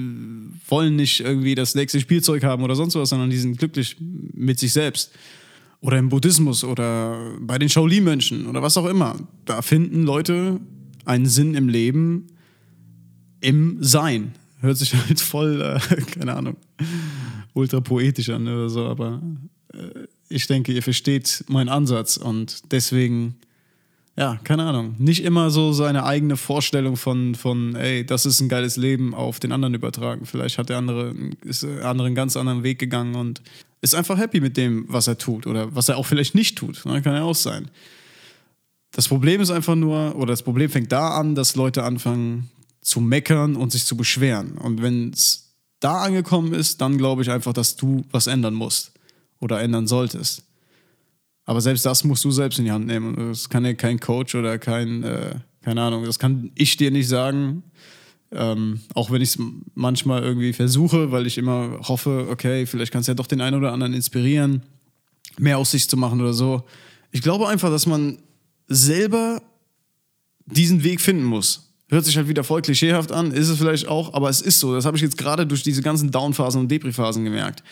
[0.67, 4.59] wollen nicht irgendwie das nächste Spielzeug haben oder sonst was, sondern die sind glücklich mit
[4.59, 5.11] sich selbst.
[5.81, 9.15] Oder im Buddhismus oder bei den Shaolin-Mönchen oder was auch immer.
[9.45, 10.59] Da finden Leute
[11.05, 12.27] einen Sinn im Leben
[13.39, 14.33] im Sein.
[14.59, 16.57] Hört sich halt voll, äh, keine Ahnung,
[17.53, 19.21] ultra poetisch an oder so, aber
[19.73, 23.35] äh, ich denke, ihr versteht meinen Ansatz und deswegen
[24.19, 28.49] ja, keine Ahnung, nicht immer so seine eigene Vorstellung von, von, ey, das ist ein
[28.49, 30.25] geiles Leben auf den anderen übertragen.
[30.25, 33.41] Vielleicht hat der andere, ist der andere einen ganz anderen Weg gegangen und
[33.79, 36.85] ist einfach happy mit dem, was er tut oder was er auch vielleicht nicht tut.
[36.85, 37.01] Ne?
[37.01, 37.71] Kann ja auch sein.
[38.91, 42.49] Das Problem ist einfach nur, oder das Problem fängt da an, dass Leute anfangen
[42.81, 44.57] zu meckern und sich zu beschweren.
[44.57, 45.48] Und wenn es
[45.79, 48.91] da angekommen ist, dann glaube ich einfach, dass du was ändern musst
[49.39, 50.43] oder ändern solltest.
[51.45, 53.15] Aber selbst das musst du selbst in die Hand nehmen.
[53.15, 57.07] Das kann ja kein Coach oder kein, äh, keine Ahnung, das kann ich dir nicht
[57.07, 57.63] sagen.
[58.31, 59.39] Ähm, auch wenn ich es
[59.73, 63.57] manchmal irgendwie versuche, weil ich immer hoffe, okay, vielleicht kannst du ja doch den einen
[63.57, 64.61] oder anderen inspirieren,
[65.39, 66.63] mehr aus sich zu machen oder so.
[67.11, 68.19] Ich glaube einfach, dass man
[68.67, 69.41] selber
[70.45, 71.68] diesen Weg finden muss.
[71.89, 74.73] Hört sich halt wieder voll klischeehaft an, ist es vielleicht auch, aber es ist so.
[74.73, 77.63] Das habe ich jetzt gerade durch diese ganzen Downphasen und Depri-Phasen gemerkt.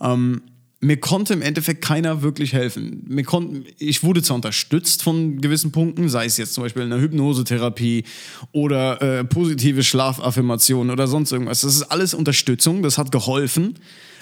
[0.00, 0.40] Ähm,
[0.80, 3.04] mir konnte im Endeffekt keiner wirklich helfen.
[3.08, 6.90] Mir konnten, ich wurde zwar unterstützt von gewissen Punkten, sei es jetzt zum Beispiel in
[6.90, 8.04] der Hypnosetherapie
[8.52, 11.62] oder äh, positive Schlafaffirmationen oder sonst irgendwas.
[11.62, 13.74] Das ist alles Unterstützung, das hat geholfen.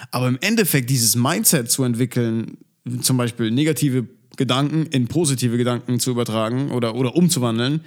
[0.09, 2.57] Aber im Endeffekt dieses Mindset zu entwickeln,
[3.01, 7.81] zum Beispiel negative Gedanken in positive Gedanken zu übertragen oder, oder umzuwandeln,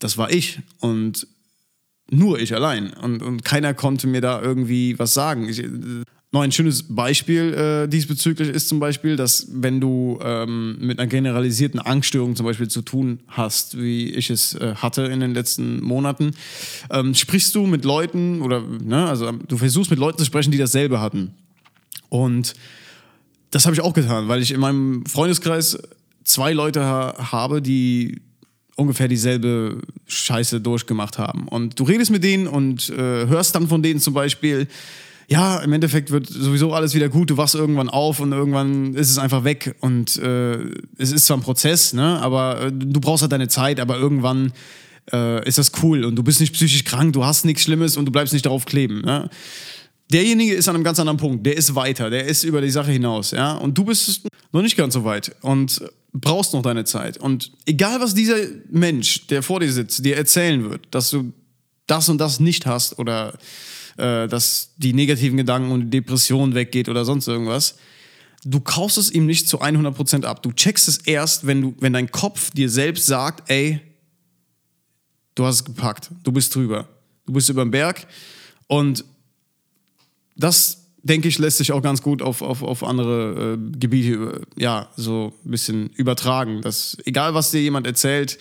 [0.00, 0.58] das war ich.
[0.80, 1.26] Und
[2.10, 2.92] nur ich allein.
[2.92, 5.48] Und, und keiner konnte mir da irgendwie was sagen.
[5.48, 5.62] Ich,
[6.32, 11.08] noch ein schönes Beispiel äh, diesbezüglich ist zum Beispiel, dass wenn du ähm, mit einer
[11.08, 15.82] generalisierten Angststörung zum Beispiel zu tun hast, wie ich es äh, hatte in den letzten
[15.82, 16.32] Monaten,
[16.90, 20.58] ähm, sprichst du mit Leuten oder ne, also du versuchst mit Leuten zu sprechen, die
[20.58, 21.34] dasselbe hatten.
[22.10, 22.54] Und
[23.50, 25.78] das habe ich auch getan, weil ich in meinem Freundeskreis
[26.22, 28.20] zwei Leute ha habe, die
[28.80, 31.46] ungefähr dieselbe Scheiße durchgemacht haben.
[31.48, 34.66] Und du redest mit denen und äh, hörst dann von denen zum Beispiel,
[35.28, 39.10] ja, im Endeffekt wird sowieso alles wieder gut, du wachst irgendwann auf und irgendwann ist
[39.10, 39.76] es einfach weg.
[39.80, 40.58] Und äh,
[40.96, 44.52] es ist zwar ein Prozess, ne, aber äh, du brauchst halt deine Zeit, aber irgendwann
[45.12, 46.04] äh, ist das cool.
[46.04, 48.64] Und du bist nicht psychisch krank, du hast nichts Schlimmes und du bleibst nicht darauf
[48.64, 49.28] kleben, ne?
[50.12, 52.90] Derjenige ist an einem ganz anderen Punkt, der ist weiter, der ist über die Sache
[52.90, 55.36] hinaus, ja, und du bist noch nicht ganz so weit.
[55.40, 55.80] Und
[56.12, 58.36] brauchst noch deine Zeit und egal was dieser
[58.70, 61.32] Mensch, der vor dir sitzt, dir erzählen wird, dass du
[61.86, 63.38] das und das nicht hast oder
[63.96, 67.76] äh, dass die negativen Gedanken und die Depression weggeht oder sonst irgendwas.
[68.44, 70.42] Du kaufst es ihm nicht zu 100% ab.
[70.42, 73.80] Du checkst es erst, wenn, du, wenn dein Kopf dir selbst sagt, ey,
[75.34, 76.88] du hast es gepackt, du bist drüber,
[77.26, 78.06] du bist über den Berg.
[78.66, 79.04] Und
[80.36, 84.88] das, denke ich, lässt sich auch ganz gut auf, auf, auf andere äh, Gebiete, ja,
[84.96, 86.60] so ein bisschen übertragen.
[86.62, 88.38] Dass egal, was dir jemand erzählt,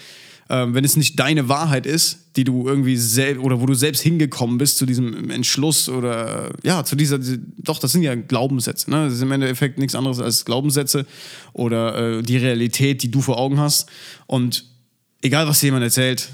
[0.49, 4.01] ähm, wenn es nicht deine Wahrheit ist, die du irgendwie selbst oder wo du selbst
[4.01, 7.19] hingekommen bist zu diesem Entschluss oder ja, zu dieser,
[7.57, 9.05] doch, das sind ja Glaubenssätze, ne?
[9.05, 11.05] Das ist im Endeffekt nichts anderes als Glaubenssätze
[11.53, 13.89] oder äh, die Realität, die du vor Augen hast.
[14.25, 14.65] Und
[15.21, 16.29] egal, was dir jemand erzählt,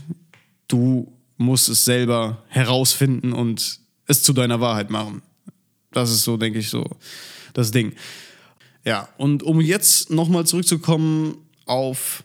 [0.69, 5.21] du musst es selber herausfinden und es zu deiner Wahrheit machen.
[5.95, 6.85] Das ist so, denke ich, so
[7.53, 7.93] das Ding.
[8.83, 12.23] Ja, und um jetzt nochmal zurückzukommen auf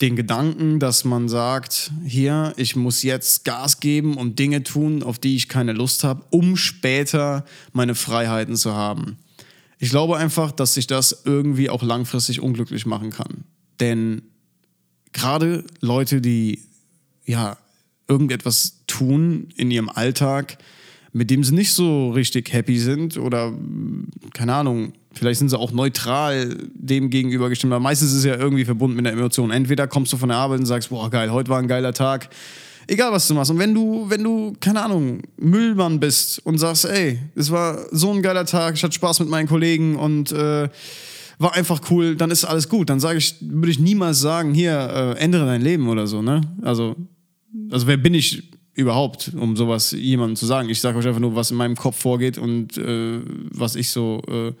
[0.00, 5.18] den Gedanken, dass man sagt, hier, ich muss jetzt Gas geben und Dinge tun, auf
[5.18, 9.18] die ich keine Lust habe, um später meine Freiheiten zu haben.
[9.78, 13.44] Ich glaube einfach, dass sich das irgendwie auch langfristig unglücklich machen kann.
[13.80, 14.22] Denn
[15.12, 16.64] gerade Leute, die
[17.24, 17.56] ja
[18.08, 20.58] irgendetwas tun in ihrem Alltag,
[21.12, 23.52] mit dem sie nicht so richtig happy sind oder
[24.34, 28.36] keine Ahnung, vielleicht sind sie auch neutral dem gegenüber gestimmt, aber meistens ist es ja
[28.36, 29.50] irgendwie verbunden mit der Emotion.
[29.50, 32.28] Entweder kommst du von der Arbeit und sagst, boah, geil, heute war ein geiler Tag.
[32.86, 33.50] Egal, was du machst.
[33.50, 38.12] Und wenn du, wenn du, keine Ahnung, Müllmann bist und sagst, ey, es war so
[38.12, 40.68] ein geiler Tag, ich hatte Spaß mit meinen Kollegen und äh,
[41.38, 42.88] war einfach cool, dann ist alles gut.
[42.88, 46.40] Dann sage ich, würde ich niemals sagen, hier, äh, ändere dein Leben oder so, ne?
[46.62, 46.96] Also,
[47.70, 50.68] also wer bin ich überhaupt, um sowas jemandem zu sagen?
[50.68, 54.22] Ich sage euch einfach nur, was in meinem Kopf vorgeht und äh, was ich so
[54.28, 54.52] äh,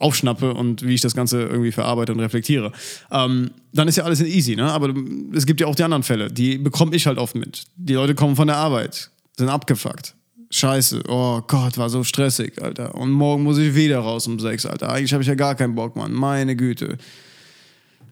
[0.00, 2.72] aufschnappe und wie ich das Ganze irgendwie verarbeite und reflektiere.
[3.10, 4.72] Ähm, dann ist ja alles easy, ne?
[4.72, 4.92] Aber
[5.32, 7.64] es gibt ja auch die anderen Fälle, die bekomme ich halt oft mit.
[7.76, 10.14] Die Leute kommen von der Arbeit, sind abgefuckt.
[10.50, 12.96] Scheiße, oh Gott, war so stressig, Alter.
[12.96, 14.90] Und morgen muss ich wieder raus um sechs, Alter.
[14.90, 16.12] Eigentlich habe ich ja gar keinen Bock, Mann.
[16.12, 16.98] Meine Güte.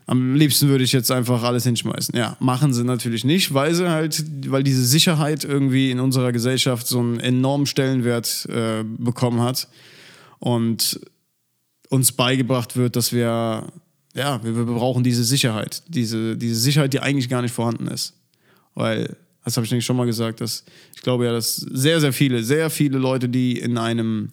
[0.09, 2.17] Am liebsten würde ich jetzt einfach alles hinschmeißen.
[2.17, 6.87] Ja, machen sie natürlich nicht, weil sie halt, weil diese Sicherheit irgendwie in unserer Gesellschaft
[6.87, 9.69] so einen enormen Stellenwert äh, bekommen hat.
[10.39, 10.99] Und
[11.91, 13.67] uns beigebracht wird, dass wir,
[14.15, 15.83] ja, wir, wir brauchen diese Sicherheit.
[15.89, 18.15] Diese, diese Sicherheit, die eigentlich gar nicht vorhanden ist.
[18.75, 20.65] Weil, das habe ich nämlich schon mal gesagt, dass
[20.97, 24.33] ich glaube ja, dass sehr, sehr viele, sehr viele Leute, die in einem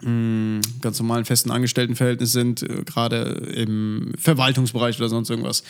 [0.00, 3.22] ganz normalen festen Angestelltenverhältnis sind, äh, gerade
[3.54, 5.64] im Verwaltungsbereich oder sonst irgendwas,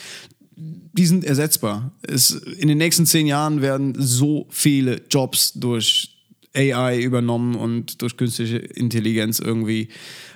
[0.55, 1.91] die sind ersetzbar.
[2.01, 6.15] Es, in den nächsten zehn Jahren werden so viele Jobs durch
[6.55, 9.89] AI übernommen und durch künstliche Intelligenz irgendwie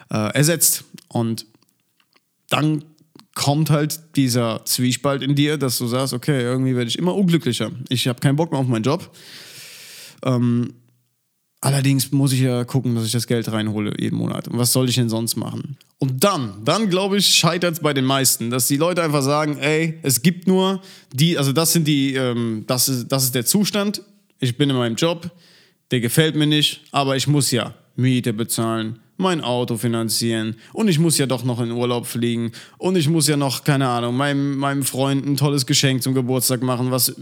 [0.09, 0.85] äh, ersetzt.
[1.09, 1.45] Und
[2.49, 2.85] dann
[3.35, 7.71] kommt halt dieser Zwiespalt in dir, dass du sagst, okay, irgendwie werde ich immer unglücklicher.
[7.89, 9.15] Ich habe keinen Bock mehr auf meinen Job.
[10.23, 10.73] Ähm,
[11.63, 14.47] allerdings muss ich ja gucken, dass ich das Geld reinhole jeden Monat.
[14.47, 15.77] Und was soll ich denn sonst machen?
[15.97, 19.57] Und dann, dann glaube ich, scheitert es bei den meisten, dass die Leute einfach sagen,
[19.59, 20.81] ey, es gibt nur
[21.13, 24.01] die, also das sind die, ähm, das, ist, das ist der Zustand,
[24.39, 25.31] ich bin in meinem Job,
[25.91, 30.99] der gefällt mir nicht, aber ich muss ja Miete bezahlen, mein Auto finanzieren und ich
[30.99, 34.57] muss ja doch noch in Urlaub fliegen und ich muss ja noch, keine Ahnung, meinem,
[34.57, 37.15] meinem Freund ein tolles Geschenk zum Geburtstag machen, was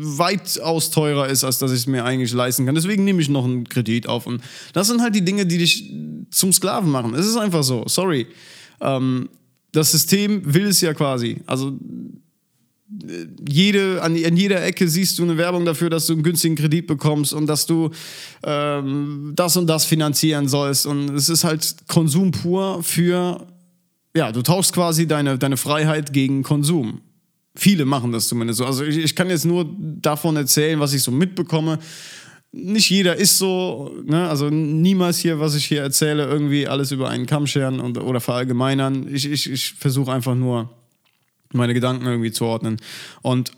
[0.00, 2.74] weitaus teurer ist, als dass ich es mir eigentlich leisten kann.
[2.74, 4.26] Deswegen nehme ich noch einen Kredit auf.
[4.26, 5.92] Und das sind halt die Dinge, die dich
[6.30, 7.14] zum Sklaven machen.
[7.14, 8.26] Es ist einfach so, sorry.
[8.80, 9.28] Ähm,
[9.72, 11.42] das System will es ja quasi.
[11.46, 11.76] Also
[13.48, 16.86] jede, an, an, jeder Ecke siehst du eine Werbung dafür, dass du einen günstigen Kredit
[16.86, 17.90] bekommst und dass du
[18.42, 20.86] ähm, das und das finanzieren sollst.
[20.86, 23.46] Und es ist halt Konsum pur für,
[24.16, 27.02] ja, du tauschst quasi deine, deine Freiheit gegen Konsum.
[27.60, 28.66] Viele machen das zumindest so.
[28.66, 31.80] Also ich, ich kann jetzt nur davon erzählen, was ich so mitbekomme.
[32.52, 34.28] Nicht jeder ist so, ne?
[34.28, 38.20] also niemals hier, was ich hier erzähle, irgendwie alles über einen Kamm scheren und, oder
[38.20, 39.12] verallgemeinern.
[39.12, 40.70] Ich, ich, ich versuche einfach nur
[41.52, 42.76] meine Gedanken irgendwie zu ordnen.
[43.22, 43.50] Und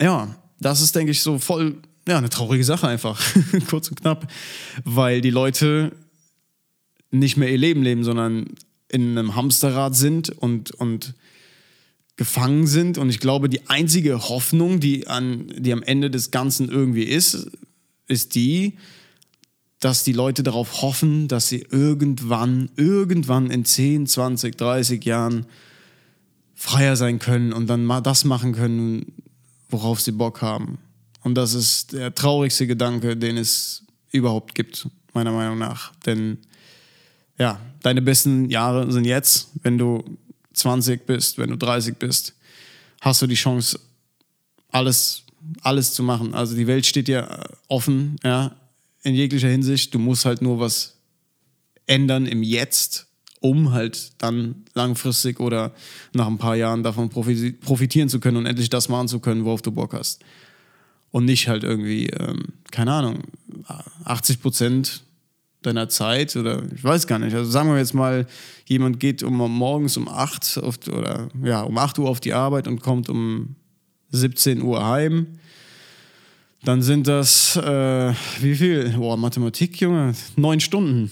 [0.00, 1.74] ja, das ist, denke ich, so voll,
[2.06, 3.20] ja, eine traurige Sache einfach,
[3.68, 4.30] kurz und knapp,
[4.84, 5.90] weil die Leute
[7.10, 8.46] nicht mehr ihr Leben leben, sondern
[8.86, 11.14] in einem Hamsterrad sind und, und
[12.20, 12.98] gefangen sind.
[12.98, 17.50] Und ich glaube, die einzige Hoffnung, die, an, die am Ende des Ganzen irgendwie ist,
[18.08, 18.76] ist die,
[19.78, 25.46] dass die Leute darauf hoffen, dass sie irgendwann, irgendwann in 10, 20, 30 Jahren
[26.54, 29.14] freier sein können und dann mal das machen können,
[29.70, 30.76] worauf sie Bock haben.
[31.22, 35.94] Und das ist der traurigste Gedanke, den es überhaupt gibt, meiner Meinung nach.
[36.04, 36.36] Denn
[37.38, 40.04] ja, deine besten Jahre sind jetzt, wenn du
[40.52, 42.34] 20 bist, wenn du 30 bist,
[43.00, 43.78] hast du die Chance,
[44.70, 45.22] alles,
[45.62, 46.34] alles zu machen.
[46.34, 48.54] Also die Welt steht dir offen, ja,
[49.02, 49.94] in jeglicher Hinsicht.
[49.94, 50.96] Du musst halt nur was
[51.86, 53.06] ändern im Jetzt
[53.40, 55.72] um halt dann langfristig oder
[56.12, 59.62] nach ein paar Jahren davon profitieren zu können und endlich das machen zu können, worauf
[59.62, 60.22] du Bock hast.
[61.10, 63.24] Und nicht halt irgendwie, ähm, keine Ahnung,
[64.04, 65.02] 80 Prozent
[65.62, 67.34] deiner Zeit oder ich weiß gar nicht.
[67.34, 68.26] Also sagen wir jetzt mal,
[68.66, 72.66] jemand geht um morgens um 8 auf, oder ja, um 8 Uhr auf die Arbeit
[72.66, 73.56] und kommt um
[74.10, 75.26] 17 Uhr heim.
[76.62, 78.90] Dann sind das, äh, wie viel?
[78.90, 81.10] Boah, Mathematik, Junge, neun Stunden.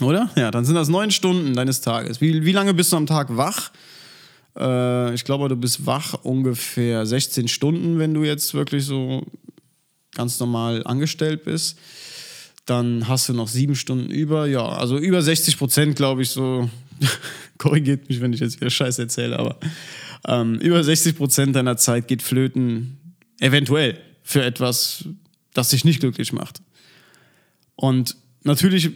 [0.00, 0.30] Oder?
[0.36, 2.20] Ja, dann sind das neun Stunden deines Tages.
[2.20, 3.70] Wie, wie lange bist du am Tag wach?
[4.56, 9.22] Äh, ich glaube, du bist wach ungefähr 16 Stunden, wenn du jetzt wirklich so
[10.14, 11.78] ganz normal angestellt bist.
[12.66, 14.46] Dann hast du noch sieben Stunden über.
[14.46, 16.70] Ja, also über 60 Prozent, glaube ich, so.
[17.58, 19.58] Korrigiert mich, wenn ich jetzt wieder Scheiß erzähle, aber
[20.26, 22.98] ähm, über 60 Prozent deiner Zeit geht flöten,
[23.38, 25.04] eventuell, für etwas,
[25.52, 26.62] das dich nicht glücklich macht.
[27.76, 28.90] Und natürlich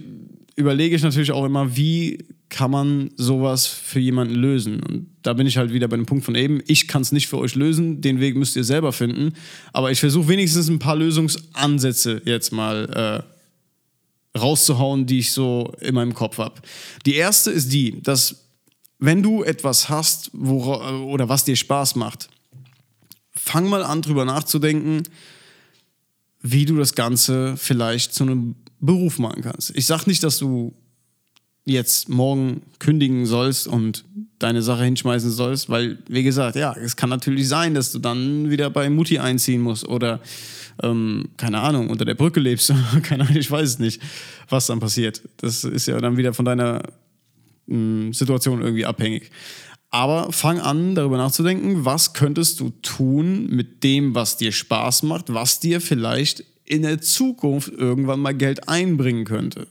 [0.56, 4.82] überlege ich natürlich auch immer, wie kann man sowas für jemanden lösen?
[4.82, 7.28] Und da bin ich halt wieder bei dem Punkt von eben, ich kann es nicht
[7.28, 9.34] für euch lösen, den Weg müsst ihr selber finden.
[9.72, 13.37] Aber ich versuche wenigstens ein paar Lösungsansätze jetzt mal äh,
[14.36, 16.60] rauszuhauen, die ich so in meinem Kopf habe.
[17.06, 18.44] Die erste ist die, dass
[18.98, 22.28] wenn du etwas hast, wo, oder was dir Spaß macht,
[23.32, 25.04] fang mal an, drüber nachzudenken,
[26.40, 29.74] wie du das Ganze vielleicht zu einem Beruf machen kannst.
[29.76, 30.74] Ich sage nicht, dass du
[31.64, 34.04] jetzt morgen kündigen sollst und
[34.38, 38.50] deine Sache hinschmeißen sollst, weil, wie gesagt, ja, es kann natürlich sein, dass du dann
[38.50, 40.20] wieder bei Mutti einziehen musst oder,
[40.82, 42.72] ähm, keine Ahnung, unter der Brücke lebst.
[43.02, 44.00] keine Ahnung, ich weiß es nicht,
[44.48, 45.22] was dann passiert.
[45.38, 46.82] Das ist ja dann wieder von deiner
[47.68, 49.30] ähm, Situation irgendwie abhängig.
[49.90, 55.32] Aber fang an, darüber nachzudenken, was könntest du tun mit dem, was dir Spaß macht,
[55.32, 59.66] was dir vielleicht in der Zukunft irgendwann mal Geld einbringen könnte.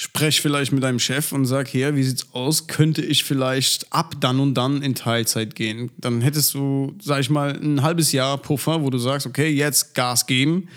[0.00, 2.68] Sprech vielleicht mit deinem Chef und sag, her, wie sieht's aus?
[2.68, 5.90] Könnte ich vielleicht ab dann und dann in Teilzeit gehen?
[5.96, 9.96] Dann hättest du, sag ich mal, ein halbes Jahr Puffer, wo du sagst, okay, jetzt
[9.96, 10.68] Gas geben.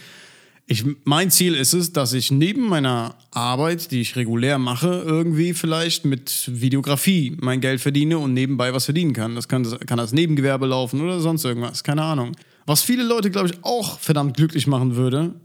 [0.65, 5.53] Ich, mein Ziel ist es, dass ich neben meiner Arbeit, die ich regulär mache, irgendwie
[5.53, 9.35] vielleicht mit Videografie mein Geld verdiene und nebenbei was verdienen kann.
[9.35, 12.35] Das kann, kann als Nebengewerbe laufen oder sonst irgendwas, keine Ahnung.
[12.65, 15.35] Was viele Leute, glaube ich, auch verdammt glücklich machen würde,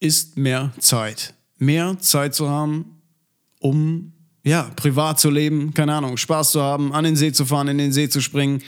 [0.00, 1.34] ist mehr Zeit.
[1.58, 2.95] Mehr Zeit zu haben,
[3.66, 4.12] um
[4.44, 7.78] ja, privat zu leben, keine Ahnung, Spaß zu haben, an den See zu fahren, in
[7.78, 8.62] den See zu springen.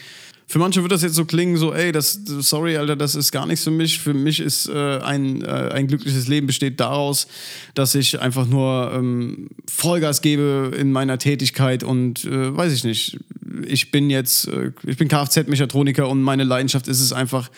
[0.48, 3.46] Für manche wird das jetzt so klingen, so, ey, das, sorry, Alter, das ist gar
[3.46, 4.00] nichts für mich.
[4.00, 7.28] Für mich ist äh, ein, äh, ein glückliches Leben besteht daraus,
[7.74, 13.18] dass ich einfach nur ähm, Vollgas gebe in meiner Tätigkeit und äh, weiß ich nicht.
[13.66, 17.51] Ich bin jetzt, äh, ich bin Kfz-Mechatroniker und meine Leidenschaft ist es einfach,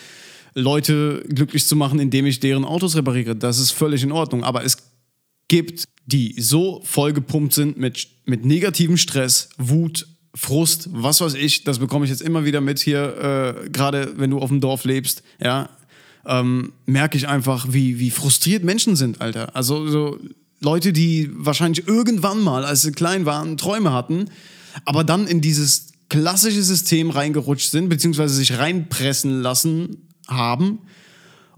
[0.54, 3.36] Leute glücklich zu machen, indem ich deren Autos repariere.
[3.36, 4.42] Das ist völlig in Ordnung.
[4.42, 4.78] Aber es
[5.48, 11.78] gibt, die so vollgepumpt sind mit, mit negativem Stress, Wut, Frust, was weiß ich, das
[11.78, 15.22] bekomme ich jetzt immer wieder mit hier, äh, gerade wenn du auf dem Dorf lebst,
[15.42, 15.68] ja,
[16.26, 19.56] ähm, merke ich einfach, wie, wie frustriert Menschen sind, Alter.
[19.56, 20.18] Also so
[20.60, 24.26] Leute, die wahrscheinlich irgendwann mal, als sie klein waren, Träume hatten,
[24.84, 30.80] aber dann in dieses klassische System reingerutscht sind, beziehungsweise sich reinpressen lassen haben,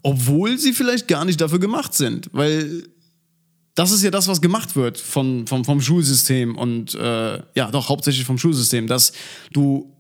[0.03, 2.31] obwohl sie vielleicht gar nicht dafür gemacht sind.
[2.33, 2.85] Weil
[3.75, 7.89] das ist ja das, was gemacht wird von, vom, vom Schulsystem und äh, ja, doch
[7.89, 9.13] hauptsächlich vom Schulsystem, dass
[9.53, 9.97] du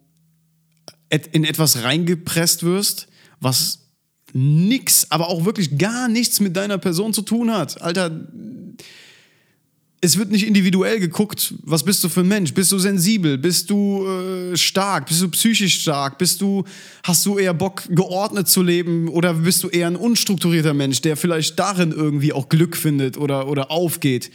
[1.33, 3.09] in etwas reingepresst wirst,
[3.41, 3.91] was
[4.33, 7.83] nix, aber auch wirklich gar nichts mit deiner Person zu tun hat.
[7.83, 8.11] Alter,
[10.05, 12.53] es wird nicht individuell geguckt, was bist du für ein Mensch?
[12.53, 13.39] Bist du sensibel?
[13.39, 15.07] Bist du äh, stark?
[15.07, 16.19] Bist du psychisch stark?
[16.19, 16.65] Bist du,
[17.05, 19.09] hast du eher Bock, geordnet zu leben?
[19.09, 23.47] Oder bist du eher ein unstrukturierter Mensch, der vielleicht darin irgendwie auch Glück findet oder,
[23.47, 24.33] oder aufgeht?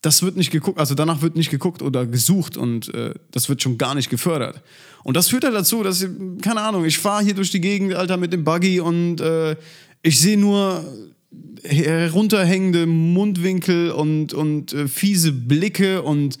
[0.00, 3.62] Das wird nicht geguckt, also danach wird nicht geguckt oder gesucht und äh, das wird
[3.62, 4.62] schon gar nicht gefördert.
[5.04, 6.06] Und das führt halt dazu, dass,
[6.40, 9.54] keine Ahnung, ich fahre hier durch die Gegend, Alter, mit dem Buggy und äh,
[10.02, 10.82] ich sehe nur
[11.64, 16.38] herunterhängende Mundwinkel und, und äh, fiese Blicke und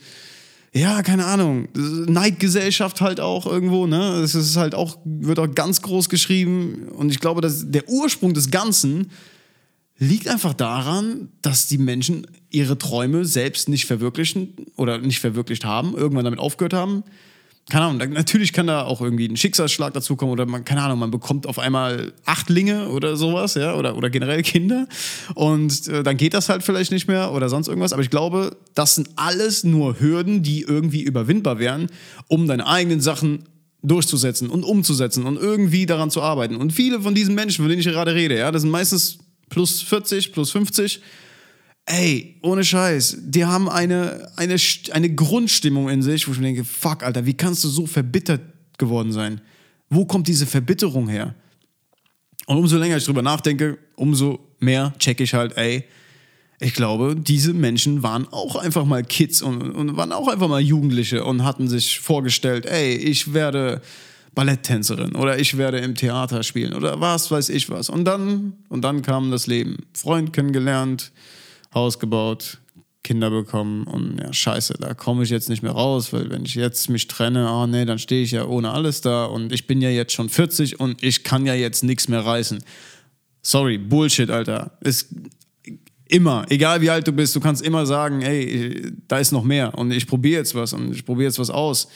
[0.74, 4.20] ja, keine Ahnung, Neidgesellschaft halt auch irgendwo, ne?
[4.22, 6.88] Es ist halt auch, wird auch ganz groß geschrieben.
[6.88, 9.10] Und ich glaube, dass der Ursprung des Ganzen
[9.98, 15.94] liegt einfach daran, dass die Menschen ihre Träume selbst nicht verwirklichen oder nicht verwirklicht haben,
[15.94, 17.04] irgendwann damit aufgehört haben
[17.70, 21.10] keine Ahnung, natürlich kann da auch irgendwie ein Schicksalsschlag dazukommen oder man, keine Ahnung, man
[21.10, 24.88] bekommt auf einmal Achtlinge oder sowas, ja, oder, oder generell Kinder
[25.34, 27.92] und äh, dann geht das halt vielleicht nicht mehr oder sonst irgendwas.
[27.92, 31.86] Aber ich glaube, das sind alles nur Hürden, die irgendwie überwindbar wären,
[32.26, 33.44] um deine eigenen Sachen
[33.82, 36.56] durchzusetzen und umzusetzen und irgendwie daran zu arbeiten.
[36.56, 39.82] Und viele von diesen Menschen, von denen ich gerade rede, ja, das sind meistens plus
[39.82, 41.00] 40, plus 50
[41.86, 44.56] ey, ohne Scheiß, die haben eine, eine,
[44.92, 48.40] eine Grundstimmung in sich, wo ich mir denke, fuck, Alter, wie kannst du so verbittert
[48.78, 49.40] geworden sein?
[49.90, 51.34] Wo kommt diese Verbitterung her?
[52.46, 55.84] Und umso länger ich drüber nachdenke, umso mehr checke ich halt, ey,
[56.60, 60.60] ich glaube, diese Menschen waren auch einfach mal Kids und, und waren auch einfach mal
[60.60, 63.82] Jugendliche und hatten sich vorgestellt, ey, ich werde
[64.34, 67.90] Balletttänzerin oder ich werde im Theater spielen oder was weiß ich was.
[67.90, 69.78] Und dann, und dann kam das Leben.
[69.92, 71.10] Freund kennengelernt,
[71.74, 72.58] Haus gebaut,
[73.02, 76.54] Kinder bekommen und ja, scheiße, da komme ich jetzt nicht mehr raus, weil wenn ich
[76.54, 79.80] jetzt mich trenne, oh nee, dann stehe ich ja ohne alles da und ich bin
[79.80, 82.62] ja jetzt schon 40 und ich kann ja jetzt nichts mehr reißen.
[83.42, 84.78] Sorry, Bullshit, Alter.
[84.80, 85.08] Ist
[86.06, 89.76] immer, egal wie alt du bist, du kannst immer sagen, ey, da ist noch mehr
[89.76, 91.88] und ich probiere jetzt was und ich probiere jetzt was aus.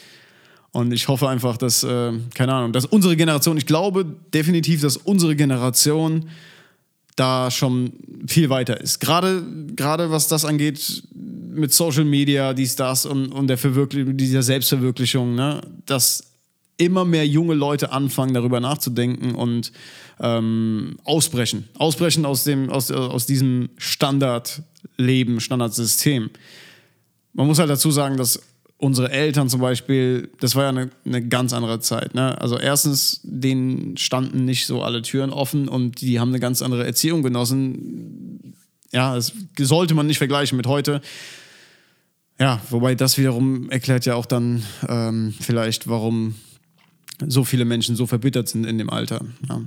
[0.73, 4.05] Und ich hoffe einfach, dass, äh, keine Ahnung, dass unsere Generation, ich glaube
[4.35, 6.29] definitiv, dass unsere Generation
[7.17, 7.93] da schon
[8.27, 9.01] viel weiter ist.
[9.01, 9.43] Gerade,
[9.75, 15.35] gerade was das angeht mit Social Media, dies, das und, und der Verwirklichung, dieser Selbstverwirklichung,
[15.35, 15.63] ne?
[15.87, 16.25] dass
[16.77, 19.73] immer mehr junge Leute anfangen, darüber nachzudenken und
[20.21, 21.69] ähm, ausbrechen.
[21.79, 26.31] Ausbrechen aus, dem, aus, aus diesem Standardleben, Standardsystem.
[27.33, 28.43] Man muss halt dazu sagen, dass
[28.79, 32.15] unsere Eltern zum Beispiel, das war ja eine, eine ganz andere Zeit.
[32.15, 32.39] Ne?
[32.41, 36.85] Also erstens, denen standen nicht so alle Türen offen und die haben eine ganz andere
[36.85, 38.55] Erziehung genossen.
[38.93, 41.01] Ja, das sollte man nicht vergleichen mit heute.
[42.39, 46.35] Ja, wobei das wiederum erklärt ja auch dann ähm, vielleicht, warum
[47.27, 49.25] so viele Menschen so verbittert sind in dem Alter.
[49.49, 49.63] Ja.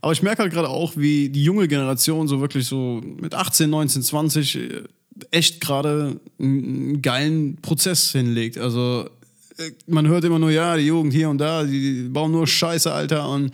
[0.00, 3.68] Aber ich merke halt gerade auch, wie die junge Generation so wirklich so mit 18,
[3.68, 4.58] 19, 20
[5.30, 8.58] echt gerade einen geilen Prozess hinlegt.
[8.58, 9.08] Also
[9.58, 12.92] äh, man hört immer nur, ja, die Jugend hier und da, die bauen nur Scheiße,
[12.92, 13.52] Alter, und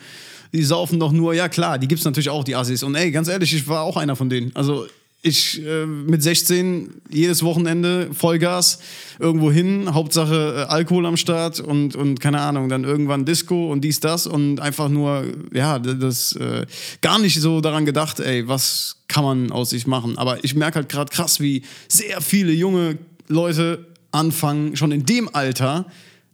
[0.53, 2.83] die saufen doch nur, ja klar, die gibt es natürlich auch, die Assis.
[2.83, 4.55] Und ey, ganz ehrlich, ich war auch einer von denen.
[4.55, 4.87] Also
[5.23, 8.79] ich äh, mit 16 jedes Wochenende Vollgas
[9.19, 13.83] irgendwo hin, Hauptsache äh, Alkohol am Start und, und keine Ahnung, dann irgendwann Disco und
[13.83, 16.65] dies, das und einfach nur, ja, das äh,
[17.03, 20.17] gar nicht so daran gedacht, ey, was kann man aus sich machen.
[20.17, 22.99] Aber ich merke halt gerade krass, wie sehr viele junge
[23.29, 25.87] Leute anfangen, schon in dem Alter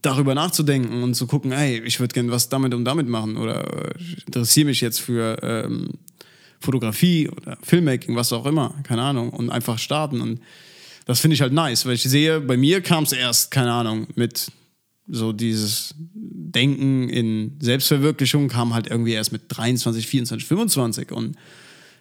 [0.02, 3.96] darüber nachzudenken und zu gucken, ey, ich würde gerne was damit und damit machen oder
[3.98, 5.90] ich interessiere mich jetzt für ähm,
[6.66, 10.20] Fotografie oder Filmmaking, was auch immer, keine Ahnung, und einfach starten.
[10.20, 10.40] Und
[11.06, 14.08] das finde ich halt nice, weil ich sehe, bei mir kam es erst, keine Ahnung,
[14.16, 14.50] mit
[15.08, 21.36] so dieses Denken in Selbstverwirklichung kam halt irgendwie erst mit 23, 24, 25 und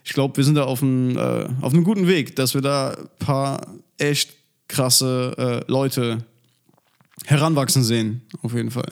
[0.04, 2.92] ich glaube, wir sind da auf, ein, äh, auf einem guten Weg, dass wir da
[2.92, 4.34] ein paar echt
[4.68, 6.26] krasse äh, Leute
[7.26, 8.92] heranwachsen sehen, auf jeden Fall.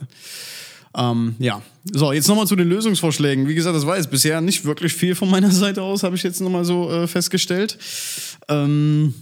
[0.95, 3.47] Ähm, ja, so, jetzt nochmal zu den Lösungsvorschlägen.
[3.47, 6.23] Wie gesagt, das war jetzt bisher nicht wirklich viel von meiner Seite aus, habe ich
[6.23, 7.77] jetzt nochmal so äh, festgestellt.
[8.47, 9.13] Ähm,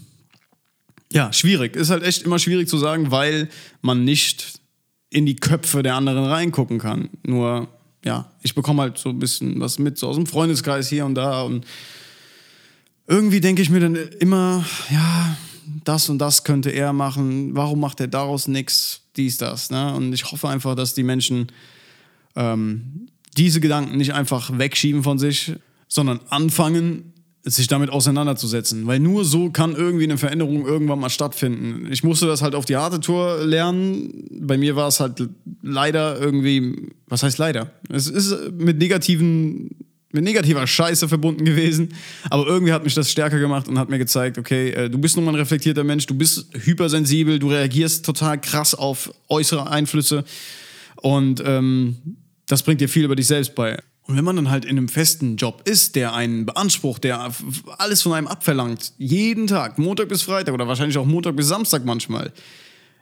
[1.12, 1.76] ja, schwierig.
[1.76, 3.50] Ist halt echt immer schwierig zu sagen, weil
[3.82, 4.60] man nicht
[5.10, 7.10] in die Köpfe der anderen reingucken kann.
[7.24, 7.68] Nur,
[8.06, 11.16] ja, ich bekomme halt so ein bisschen was mit, so aus dem Freundeskreis hier und
[11.16, 11.66] da und
[13.08, 15.36] irgendwie denke ich mir dann immer, ja,
[15.84, 19.70] das und das könnte er machen, warum macht er daraus nichts, dies, das.
[19.72, 19.94] Ne?
[19.94, 21.48] Und ich hoffe einfach, dass die Menschen
[22.36, 23.08] ähm,
[23.38, 25.54] diese Gedanken nicht einfach wegschieben von sich,
[25.88, 27.14] sondern anfangen,
[27.44, 28.86] sich damit auseinanderzusetzen.
[28.86, 31.92] Weil nur so kann irgendwie eine Veränderung irgendwann mal stattfinden.
[31.92, 34.28] Ich musste das halt auf die harte Tour lernen.
[34.42, 35.28] Bei mir war es halt
[35.62, 37.72] leider irgendwie, was heißt leider?
[37.90, 39.72] Es ist mit negativen
[40.14, 41.94] mit negativer Scheiße verbunden gewesen.
[42.30, 45.16] Aber irgendwie hat mich das stärker gemacht und hat mir gezeigt, okay, äh, du bist
[45.16, 50.24] nun mal ein reflektierter Mensch, du bist hypersensibel, du reagierst total krass auf äußere Einflüsse
[50.98, 51.98] und ähm,
[52.48, 53.78] das bringt dir viel über dich selbst bei.
[54.04, 57.32] Und wenn man dann halt in einem festen Job ist, der einen beansprucht, der
[57.78, 61.86] alles von einem abverlangt, jeden Tag, Montag bis Freitag oder wahrscheinlich auch Montag bis Samstag
[61.86, 62.34] manchmal,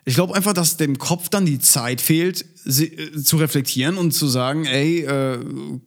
[0.09, 4.09] ich glaube einfach, dass dem Kopf dann die Zeit fehlt, sie, äh, zu reflektieren und
[4.09, 5.37] zu sagen, ey, äh,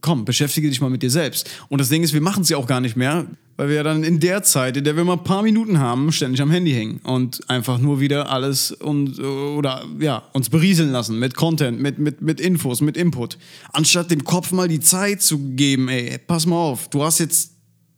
[0.01, 1.51] komm, beschäftige dich mal mit dir selbst.
[1.69, 3.83] Und das Ding ist, wir machen es ja auch gar nicht mehr, weil wir ja
[3.83, 6.71] dann in der Zeit, in der wir mal ein paar Minuten haben, ständig am Handy
[6.71, 11.81] hängen und einfach nur wieder alles und äh, oder ja, uns berieseln lassen mit Content,
[11.81, 13.39] mit, mit, mit Infos, mit Input.
[13.73, 17.55] Anstatt dem Kopf mal die Zeit zu geben, ey, pass mal auf, du hast jetzt,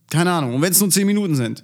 [0.09, 1.63] keine Ahnung, und wenn es nur zehn Minuten sind,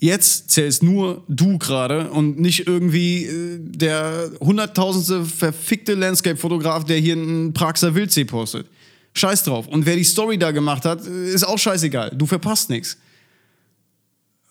[0.00, 7.14] Jetzt zählst nur du gerade und nicht irgendwie äh, der hunderttausendste verfickte Landscape-Fotograf, der hier
[7.14, 8.68] einen Praxer Wildsee postet.
[9.14, 9.66] Scheiß drauf.
[9.66, 12.12] Und wer die Story da gemacht hat, äh, ist auch scheißegal.
[12.16, 12.96] Du verpasst nichts.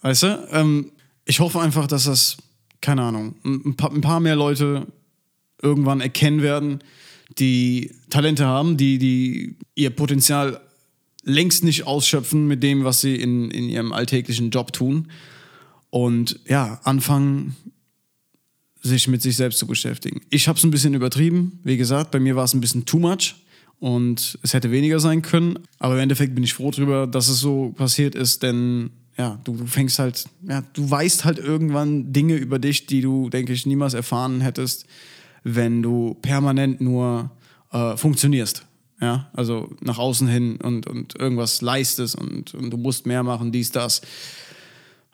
[0.01, 0.47] Weißt du?
[0.51, 0.91] Ähm,
[1.23, 2.35] ich hoffe einfach, dass das,
[2.81, 4.85] keine Ahnung, ein paar, ein paar mehr Leute
[5.61, 6.83] irgendwann erkennen werden,
[7.39, 10.59] die Talente haben, die, die ihr Potenzial
[11.23, 15.07] längst nicht ausschöpfen mit dem, was sie in, in ihrem alltäglichen Job tun
[15.89, 17.55] und ja, anfangen,
[18.81, 20.21] sich mit sich selbst zu beschäftigen.
[20.29, 21.59] Ich habe es ein bisschen übertrieben.
[21.63, 23.35] Wie gesagt, bei mir war es ein bisschen too much
[23.79, 25.59] und es hätte weniger sein können.
[25.79, 29.55] Aber im Endeffekt bin ich froh darüber, dass es so passiert ist, denn ja, du,
[29.55, 33.65] du fängst halt, ja, du weißt halt irgendwann Dinge über dich, die du, denke ich,
[33.65, 34.85] niemals erfahren hättest,
[35.43, 37.31] wenn du permanent nur
[37.71, 38.65] äh, funktionierst.
[38.99, 43.51] Ja, also nach außen hin und, und irgendwas leistest und, und du musst mehr machen,
[43.51, 44.01] dies, das.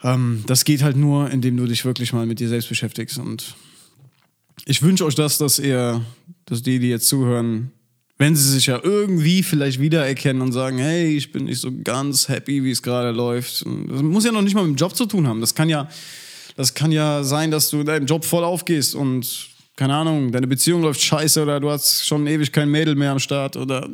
[0.03, 3.17] Ähm, das geht halt nur, indem du dich wirklich mal mit dir selbst beschäftigst.
[3.17, 3.55] Und
[4.65, 6.01] ich wünsche euch das, dass ihr,
[6.45, 7.71] dass die, die jetzt zuhören,
[8.17, 12.29] wenn sie sich ja irgendwie vielleicht wiedererkennen und sagen, hey, ich bin nicht so ganz
[12.29, 13.65] happy, wie es gerade läuft.
[13.65, 15.41] Das muss ja noch nicht mal mit dem Job zu tun haben.
[15.41, 15.89] Das kann ja,
[16.55, 20.47] das kann ja sein, dass du in deinem Job voll aufgehst und keine Ahnung, deine
[20.47, 23.89] Beziehung läuft scheiße oder du hast schon ewig kein Mädel mehr am Start oder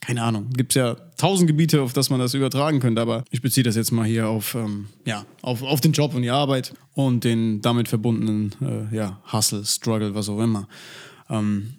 [0.00, 0.50] keine Ahnung.
[0.50, 3.76] Gibt es ja tausend Gebiete, auf das man das übertragen könnte, aber ich beziehe das
[3.76, 7.60] jetzt mal hier auf, ähm, ja, auf, auf den Job und die Arbeit und den
[7.60, 10.68] damit verbundenen äh, ja, Hustle, Struggle, was auch immer.
[11.30, 11.74] Ähm,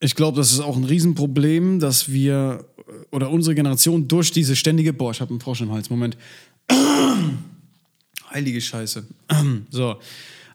[0.00, 2.64] ich glaube, das ist auch ein Riesenproblem, dass wir
[3.10, 6.16] oder unsere Generation durch diese ständige, boah, ich habe einen Frosch im Hals, Moment.
[8.30, 9.04] Heilige Scheiße.
[9.70, 9.96] so,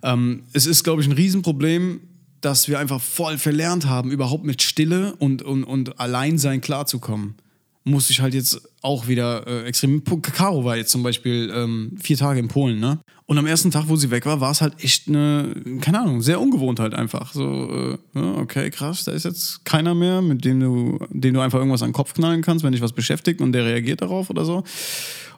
[0.03, 2.01] ähm, es ist, glaube ich, ein Riesenproblem,
[2.41, 7.35] dass wir einfach voll verlernt haben, überhaupt mit Stille und, und, und Alleinsein klarzukommen.
[7.83, 10.03] Muss ich halt jetzt auch wieder äh, extrem.
[10.21, 12.99] Caro war jetzt zum Beispiel ähm, vier Tage in Polen, ne?
[13.25, 16.21] Und am ersten Tag, wo sie weg war, war es halt echt eine, keine Ahnung,
[16.21, 17.33] sehr ungewohnt halt einfach.
[17.33, 21.59] So, äh, okay, krass, da ist jetzt keiner mehr, mit dem du, dem du einfach
[21.59, 24.43] irgendwas an den Kopf knallen kannst, wenn dich was beschäftigt und der reagiert darauf oder
[24.43, 24.63] so.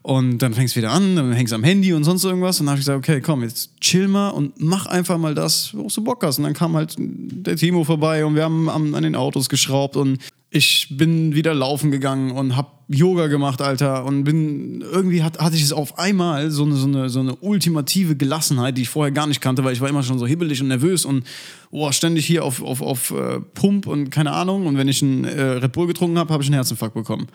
[0.01, 2.59] Und dann fängst du wieder an, dann hängst du am Handy und sonst irgendwas.
[2.59, 5.73] Und dann habe ich gesagt, okay, komm, jetzt chill mal und mach einfach mal das,
[5.73, 6.39] worauf du Bock hast.
[6.39, 9.95] Und dann kam halt der Timo vorbei und wir haben an, an den Autos geschraubt
[9.95, 10.17] und
[10.55, 14.05] ich bin wieder laufen gegangen und hab Yoga gemacht, Alter.
[14.05, 17.35] Und bin, irgendwie hat, hatte ich es auf einmal so eine, so, eine, so eine
[17.37, 20.61] ultimative Gelassenheit, die ich vorher gar nicht kannte, weil ich war immer schon so hibbelig
[20.61, 21.25] und nervös und
[21.71, 24.67] oh, ständig hier auf, auf, auf uh, Pump und keine Ahnung.
[24.67, 27.29] Und wenn ich einen äh, Red Bull getrunken habe, habe ich einen Herzinfarkt bekommen.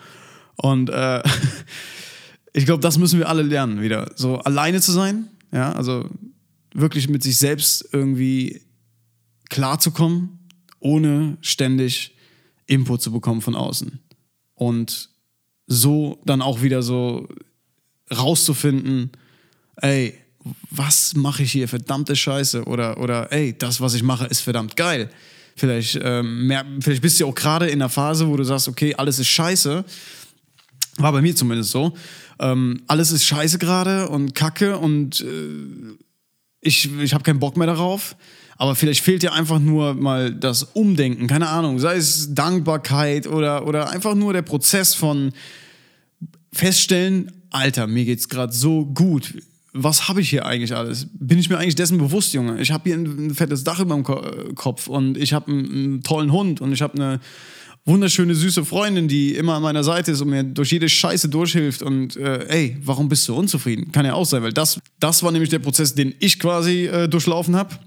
[0.55, 1.21] Und äh,
[2.53, 4.13] ich glaube, das müssen wir alle lernen wieder.
[4.15, 6.09] So alleine zu sein, ja, also
[6.73, 8.61] wirklich mit sich selbst irgendwie
[9.49, 10.39] klarzukommen,
[10.79, 12.15] ohne ständig
[12.69, 13.99] Input zu bekommen von außen.
[14.55, 15.09] Und
[15.67, 17.27] so dann auch wieder so
[18.11, 19.11] rauszufinden,
[19.77, 20.17] ey,
[20.71, 21.67] was mache ich hier?
[21.67, 22.63] Verdammte Scheiße.
[22.65, 25.09] Oder, oder ey, das, was ich mache, ist verdammt geil.
[25.55, 28.95] Vielleicht, ähm, mehr, vielleicht bist du auch gerade in der Phase, wo du sagst, okay,
[28.95, 29.83] alles ist scheiße.
[30.97, 31.93] War bei mir zumindest so
[32.39, 35.97] ähm, alles ist scheiße gerade und kacke und äh,
[36.61, 38.15] ich, ich habe keinen Bock mehr darauf.
[38.59, 43.65] Aber vielleicht fehlt dir einfach nur mal das Umdenken, keine Ahnung, sei es Dankbarkeit oder,
[43.65, 45.31] oder einfach nur der Prozess von
[46.51, 49.33] feststellen, Alter, mir geht's gerade so gut.
[49.71, 51.07] Was habe ich hier eigentlich alles?
[51.13, 52.59] Bin ich mir eigentlich dessen bewusst, Junge?
[52.59, 54.21] Ich habe hier ein, fettes Dach über dem Ko
[54.55, 57.21] Kopf und ich habe einen, einen, tollen Hund und ich habe eine
[57.85, 61.81] wunderschöne, süße Freundin, die immer an meiner Seite ist und mir durch jede Scheiße durchhilft.
[61.81, 63.93] Und äh, ey, warum bist du unzufrieden?
[63.93, 67.07] Kann ja auch sein, weil das, das war nämlich der Prozess, den ich quasi äh,
[67.07, 67.79] durchlaufen habe.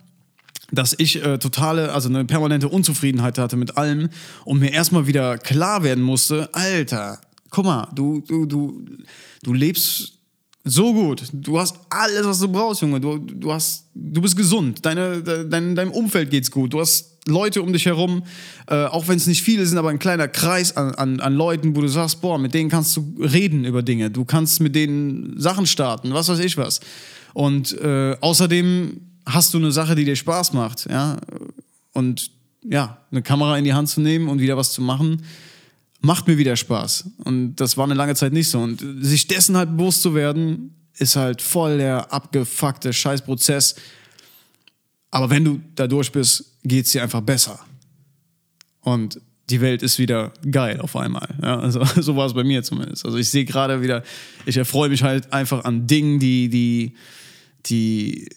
[0.72, 4.08] Dass ich äh, totale, also eine permanente Unzufriedenheit hatte mit allem
[4.44, 7.20] und mir erstmal wieder klar werden musste, Alter,
[7.50, 8.82] guck mal, du, du, du,
[9.42, 10.18] du lebst
[10.64, 11.24] so gut.
[11.32, 13.00] Du hast alles, was du brauchst, Junge.
[13.00, 14.84] Du, du, hast, du bist gesund.
[14.84, 16.72] Deine, dein, deinem Umfeld geht's gut.
[16.72, 18.22] Du hast Leute um dich herum,
[18.68, 21.76] äh, auch wenn es nicht viele sind, aber ein kleiner Kreis an, an, an Leuten,
[21.76, 24.10] wo du sagst, boah, mit denen kannst du reden über Dinge.
[24.10, 26.80] Du kannst mit denen Sachen starten, was weiß ich was.
[27.34, 31.18] Und äh, außerdem hast du eine Sache, die dir Spaß macht, ja.
[31.92, 32.30] Und
[32.64, 35.22] ja, eine Kamera in die Hand zu nehmen und wieder was zu machen,
[36.00, 37.10] macht mir wieder Spaß.
[37.24, 38.60] Und das war eine lange Zeit nicht so.
[38.60, 43.76] Und sich dessen halt bewusst zu werden, ist halt voll der abgefuckte Scheißprozess.
[45.10, 47.58] Aber wenn du da durch bist, geht es dir einfach besser.
[48.80, 49.20] Und
[49.50, 51.28] die Welt ist wieder geil auf einmal.
[51.42, 53.04] Ja, also, so war es bei mir zumindest.
[53.04, 54.02] Also ich sehe gerade wieder,
[54.46, 56.94] ich erfreue mich halt einfach an Dingen, die, die,
[57.66, 58.28] die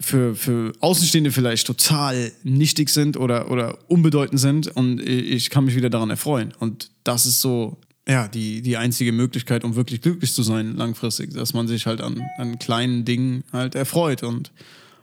[0.00, 5.74] für, für Außenstehende vielleicht total nichtig sind oder, oder unbedeutend sind und ich kann mich
[5.74, 6.52] wieder daran erfreuen.
[6.58, 7.78] Und das ist so,
[8.08, 12.00] ja, die, die einzige Möglichkeit, um wirklich glücklich zu sein langfristig, dass man sich halt
[12.00, 14.52] an, an kleinen Dingen halt erfreut und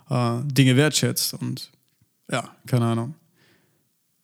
[0.10, 1.72] äh, Dinge wertschätzt und
[2.32, 3.16] ja, keine Ahnung.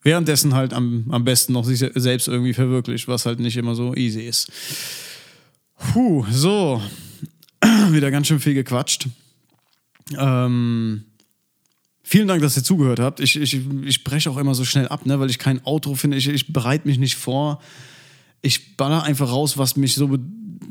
[0.04, 3.94] Währenddessen halt am, am besten noch sich selbst irgendwie verwirklicht, was halt nicht immer so
[3.94, 4.52] easy ist.
[5.78, 6.82] Puh, so.
[7.92, 9.08] Wieder ganz schön viel gequatscht.
[10.20, 11.03] Ähm,
[12.03, 13.20] vielen Dank, dass ihr zugehört habt.
[13.20, 16.18] Ich, ich, ich breche auch immer so schnell ab, ne, weil ich kein Outro finde.
[16.18, 17.62] Ich, ich bereite mich nicht vor.
[18.41, 20.20] Ich baller einfach raus, was mich so be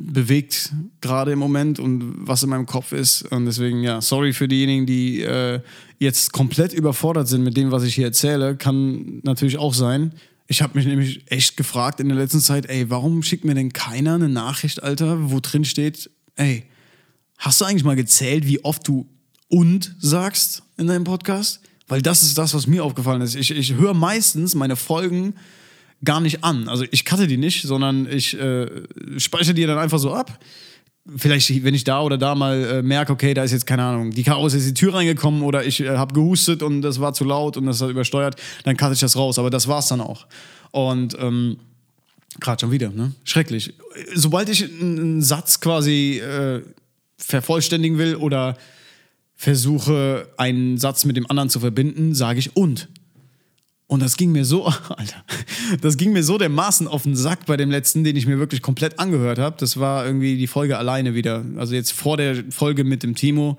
[0.02, 3.22] bewegt, gerade im Moment und was in meinem Kopf ist.
[3.22, 5.60] Und deswegen, ja, sorry für diejenigen, die äh,
[5.98, 8.56] jetzt komplett überfordert sind mit dem, was ich hier erzähle.
[8.56, 10.14] Kann natürlich auch sein.
[10.46, 13.72] Ich habe mich nämlich echt gefragt in der letzten Zeit, ey, warum schickt mir denn
[13.72, 16.64] keiner eine Nachricht, Alter, wo drin steht, ey,
[17.38, 19.06] hast du eigentlich mal gezählt, wie oft du
[19.50, 21.60] und sagst in deinem Podcast?
[21.88, 23.34] Weil das ist das, was mir aufgefallen ist.
[23.34, 25.34] Ich, ich höre meistens meine Folgen
[26.04, 26.68] gar nicht an.
[26.68, 28.66] Also ich cutte die nicht, sondern ich äh,
[29.18, 30.38] speichere die dann einfach so ab.
[31.16, 34.12] Vielleicht, wenn ich da oder da mal äh, merke, okay, da ist jetzt keine Ahnung,
[34.12, 37.12] die Chaos ist in die Tür reingekommen oder ich äh, habe gehustet und das war
[37.12, 39.38] zu laut und das hat übersteuert, dann cutte ich das raus.
[39.38, 40.26] Aber das war's dann auch.
[40.70, 41.56] Und ähm,
[42.38, 43.12] gerade schon wieder, ne?
[43.24, 43.74] Schrecklich.
[44.14, 46.62] Sobald ich einen Satz quasi äh,
[47.18, 48.56] vervollständigen will oder
[49.40, 52.90] versuche, einen Satz mit dem anderen zu verbinden, sage ich und.
[53.86, 55.24] Und das ging mir so, Alter,
[55.80, 58.60] das ging mir so dermaßen auf den Sack bei dem letzten, den ich mir wirklich
[58.60, 59.56] komplett angehört habe.
[59.58, 61.42] Das war irgendwie die Folge alleine wieder.
[61.56, 63.56] Also jetzt vor der Folge mit dem Timo.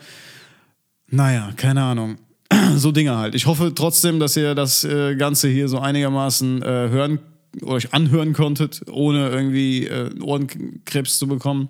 [1.09, 2.17] Naja, keine Ahnung.
[2.75, 3.33] So Dinge halt.
[3.33, 7.19] Ich hoffe trotzdem, dass ihr das äh, Ganze hier so einigermaßen äh, hören
[7.63, 11.69] euch anhören konntet, ohne irgendwie äh, Ohrenkrebs zu bekommen.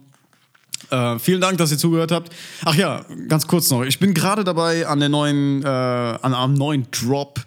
[0.92, 2.34] Äh, vielen Dank, dass ihr zugehört habt.
[2.66, 3.84] Ach ja, ganz kurz noch.
[3.84, 7.40] Ich bin gerade dabei an der neuen, äh, an einem neuen Drop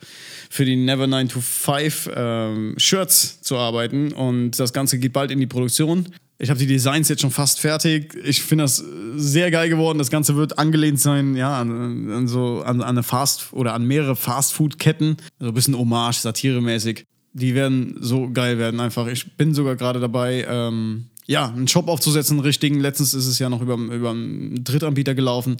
[0.48, 5.30] für die Never 9 to 5 ähm, Shirts zu arbeiten und das Ganze geht bald
[5.30, 6.08] in die Produktion.
[6.38, 8.14] Ich habe die Designs jetzt schon fast fertig.
[8.24, 8.82] Ich finde das
[9.16, 9.98] sehr geil geworden.
[9.98, 13.86] Das Ganze wird angelehnt sein, ja, an, an so an, an eine Fast oder an
[13.86, 15.16] mehrere Fastfood-Ketten.
[15.38, 17.04] So ein bisschen Hommage, satiremäßig.
[17.34, 19.06] Die werden so geil werden einfach.
[19.06, 22.80] Ich bin sogar gerade dabei, ähm, ja, einen Shop aufzusetzen, einen richtigen.
[22.80, 25.56] Letztens ist es ja noch über, über einen Drittanbieter gelaufen.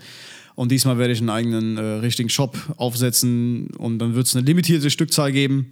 [0.54, 4.46] Und diesmal werde ich einen eigenen äh, richtigen Shop aufsetzen und dann wird es eine
[4.46, 5.70] limitierte Stückzahl geben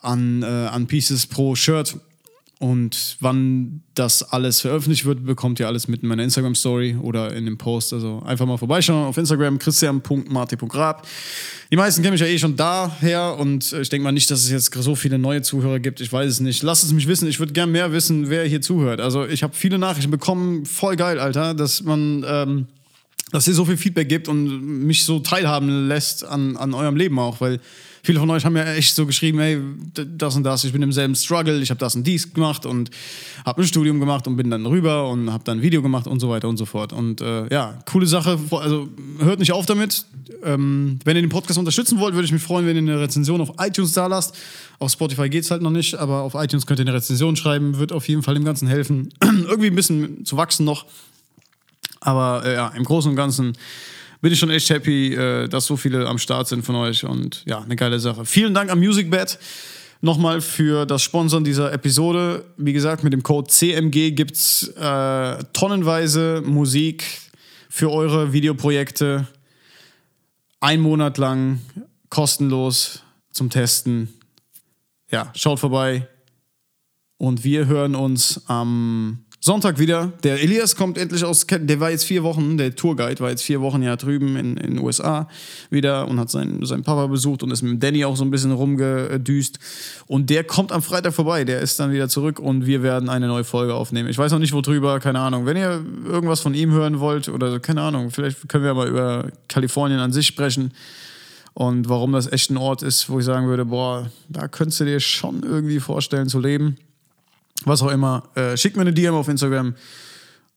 [0.00, 1.96] an, äh, an Pieces pro Shirt.
[2.62, 7.46] Und wann das alles veröffentlicht wird, bekommt ihr alles mit in meiner Instagram-Story oder in
[7.46, 7.94] dem Post.
[7.94, 11.06] Also einfach mal vorbeischauen auf Instagram, christian.marti.grab.
[11.72, 14.50] Die meisten kennen mich ja eh schon daher und ich denke mal nicht, dass es
[14.50, 16.02] jetzt so viele neue Zuhörer gibt.
[16.02, 16.62] Ich weiß es nicht.
[16.62, 17.26] Lasst es mich wissen.
[17.28, 19.00] Ich würde gerne mehr wissen, wer hier zuhört.
[19.00, 20.66] Also ich habe viele Nachrichten bekommen.
[20.66, 22.26] Voll geil, Alter, dass man...
[22.28, 22.66] Ähm,
[23.32, 27.18] dass ihr so viel Feedback gibt und mich so teilhaben lässt an, an eurem Leben
[27.18, 27.60] auch, weil
[28.02, 29.58] viele von euch haben ja echt so geschrieben, hey,
[30.16, 32.90] das und das, ich bin im selben Struggle, ich habe das und dies gemacht und
[33.44, 36.20] habe ein Studium gemacht und bin dann rüber und habe dann ein Video gemacht und
[36.20, 36.92] so weiter und so fort.
[36.92, 40.04] Und äh, ja, coole Sache, also hört nicht auf damit.
[40.42, 43.40] Ähm, wenn ihr den Podcast unterstützen wollt, würde ich mich freuen, wenn ihr eine Rezension
[43.40, 44.34] auf iTunes da lasst.
[44.78, 47.78] Auf Spotify geht es halt noch nicht, aber auf iTunes könnt ihr eine Rezension schreiben,
[47.78, 50.86] wird auf jeden Fall dem Ganzen helfen, irgendwie ein bisschen zu wachsen noch.
[52.00, 53.52] Aber äh, ja, im Großen und Ganzen
[54.20, 57.42] bin ich schon echt happy, äh, dass so viele am Start sind von euch und
[57.46, 58.24] ja, eine geile Sache.
[58.24, 59.38] Vielen Dank an MusicBed
[60.00, 62.44] nochmal für das Sponsoren dieser Episode.
[62.56, 67.04] Wie gesagt, mit dem Code CMG gibt es äh, tonnenweise Musik
[67.68, 69.26] für eure Videoprojekte.
[70.60, 71.60] Ein Monat lang
[72.10, 74.08] kostenlos zum Testen.
[75.10, 76.08] ja, schaut vorbei.
[77.16, 80.12] Und wir hören uns am Sonntag wieder.
[80.22, 83.62] Der Elias kommt endlich aus, der war jetzt vier Wochen, der Tourguide war jetzt vier
[83.62, 85.28] Wochen ja drüben in den USA
[85.70, 88.52] wieder und hat seinen, seinen Papa besucht und ist mit Danny auch so ein bisschen
[88.52, 89.58] rumgedüst.
[90.06, 93.28] Und der kommt am Freitag vorbei, der ist dann wieder zurück und wir werden eine
[93.28, 94.10] neue Folge aufnehmen.
[94.10, 95.46] Ich weiß noch nicht, worüber, keine Ahnung.
[95.46, 99.28] Wenn ihr irgendwas von ihm hören wollt oder keine Ahnung, vielleicht können wir mal über
[99.48, 100.74] Kalifornien an sich sprechen
[101.54, 104.84] und warum das echt ein Ort ist, wo ich sagen würde, boah, da könntest du
[104.84, 106.76] dir schon irgendwie vorstellen zu leben
[107.64, 108.24] was auch immer.
[108.34, 109.74] Äh, schickt mir eine DM auf Instagram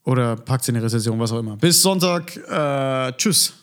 [0.04, 1.58] oder packt sie in die Rezession, was auch immer.
[1.58, 2.36] Bis Sonntag.
[2.36, 3.54] Äh, tschüss.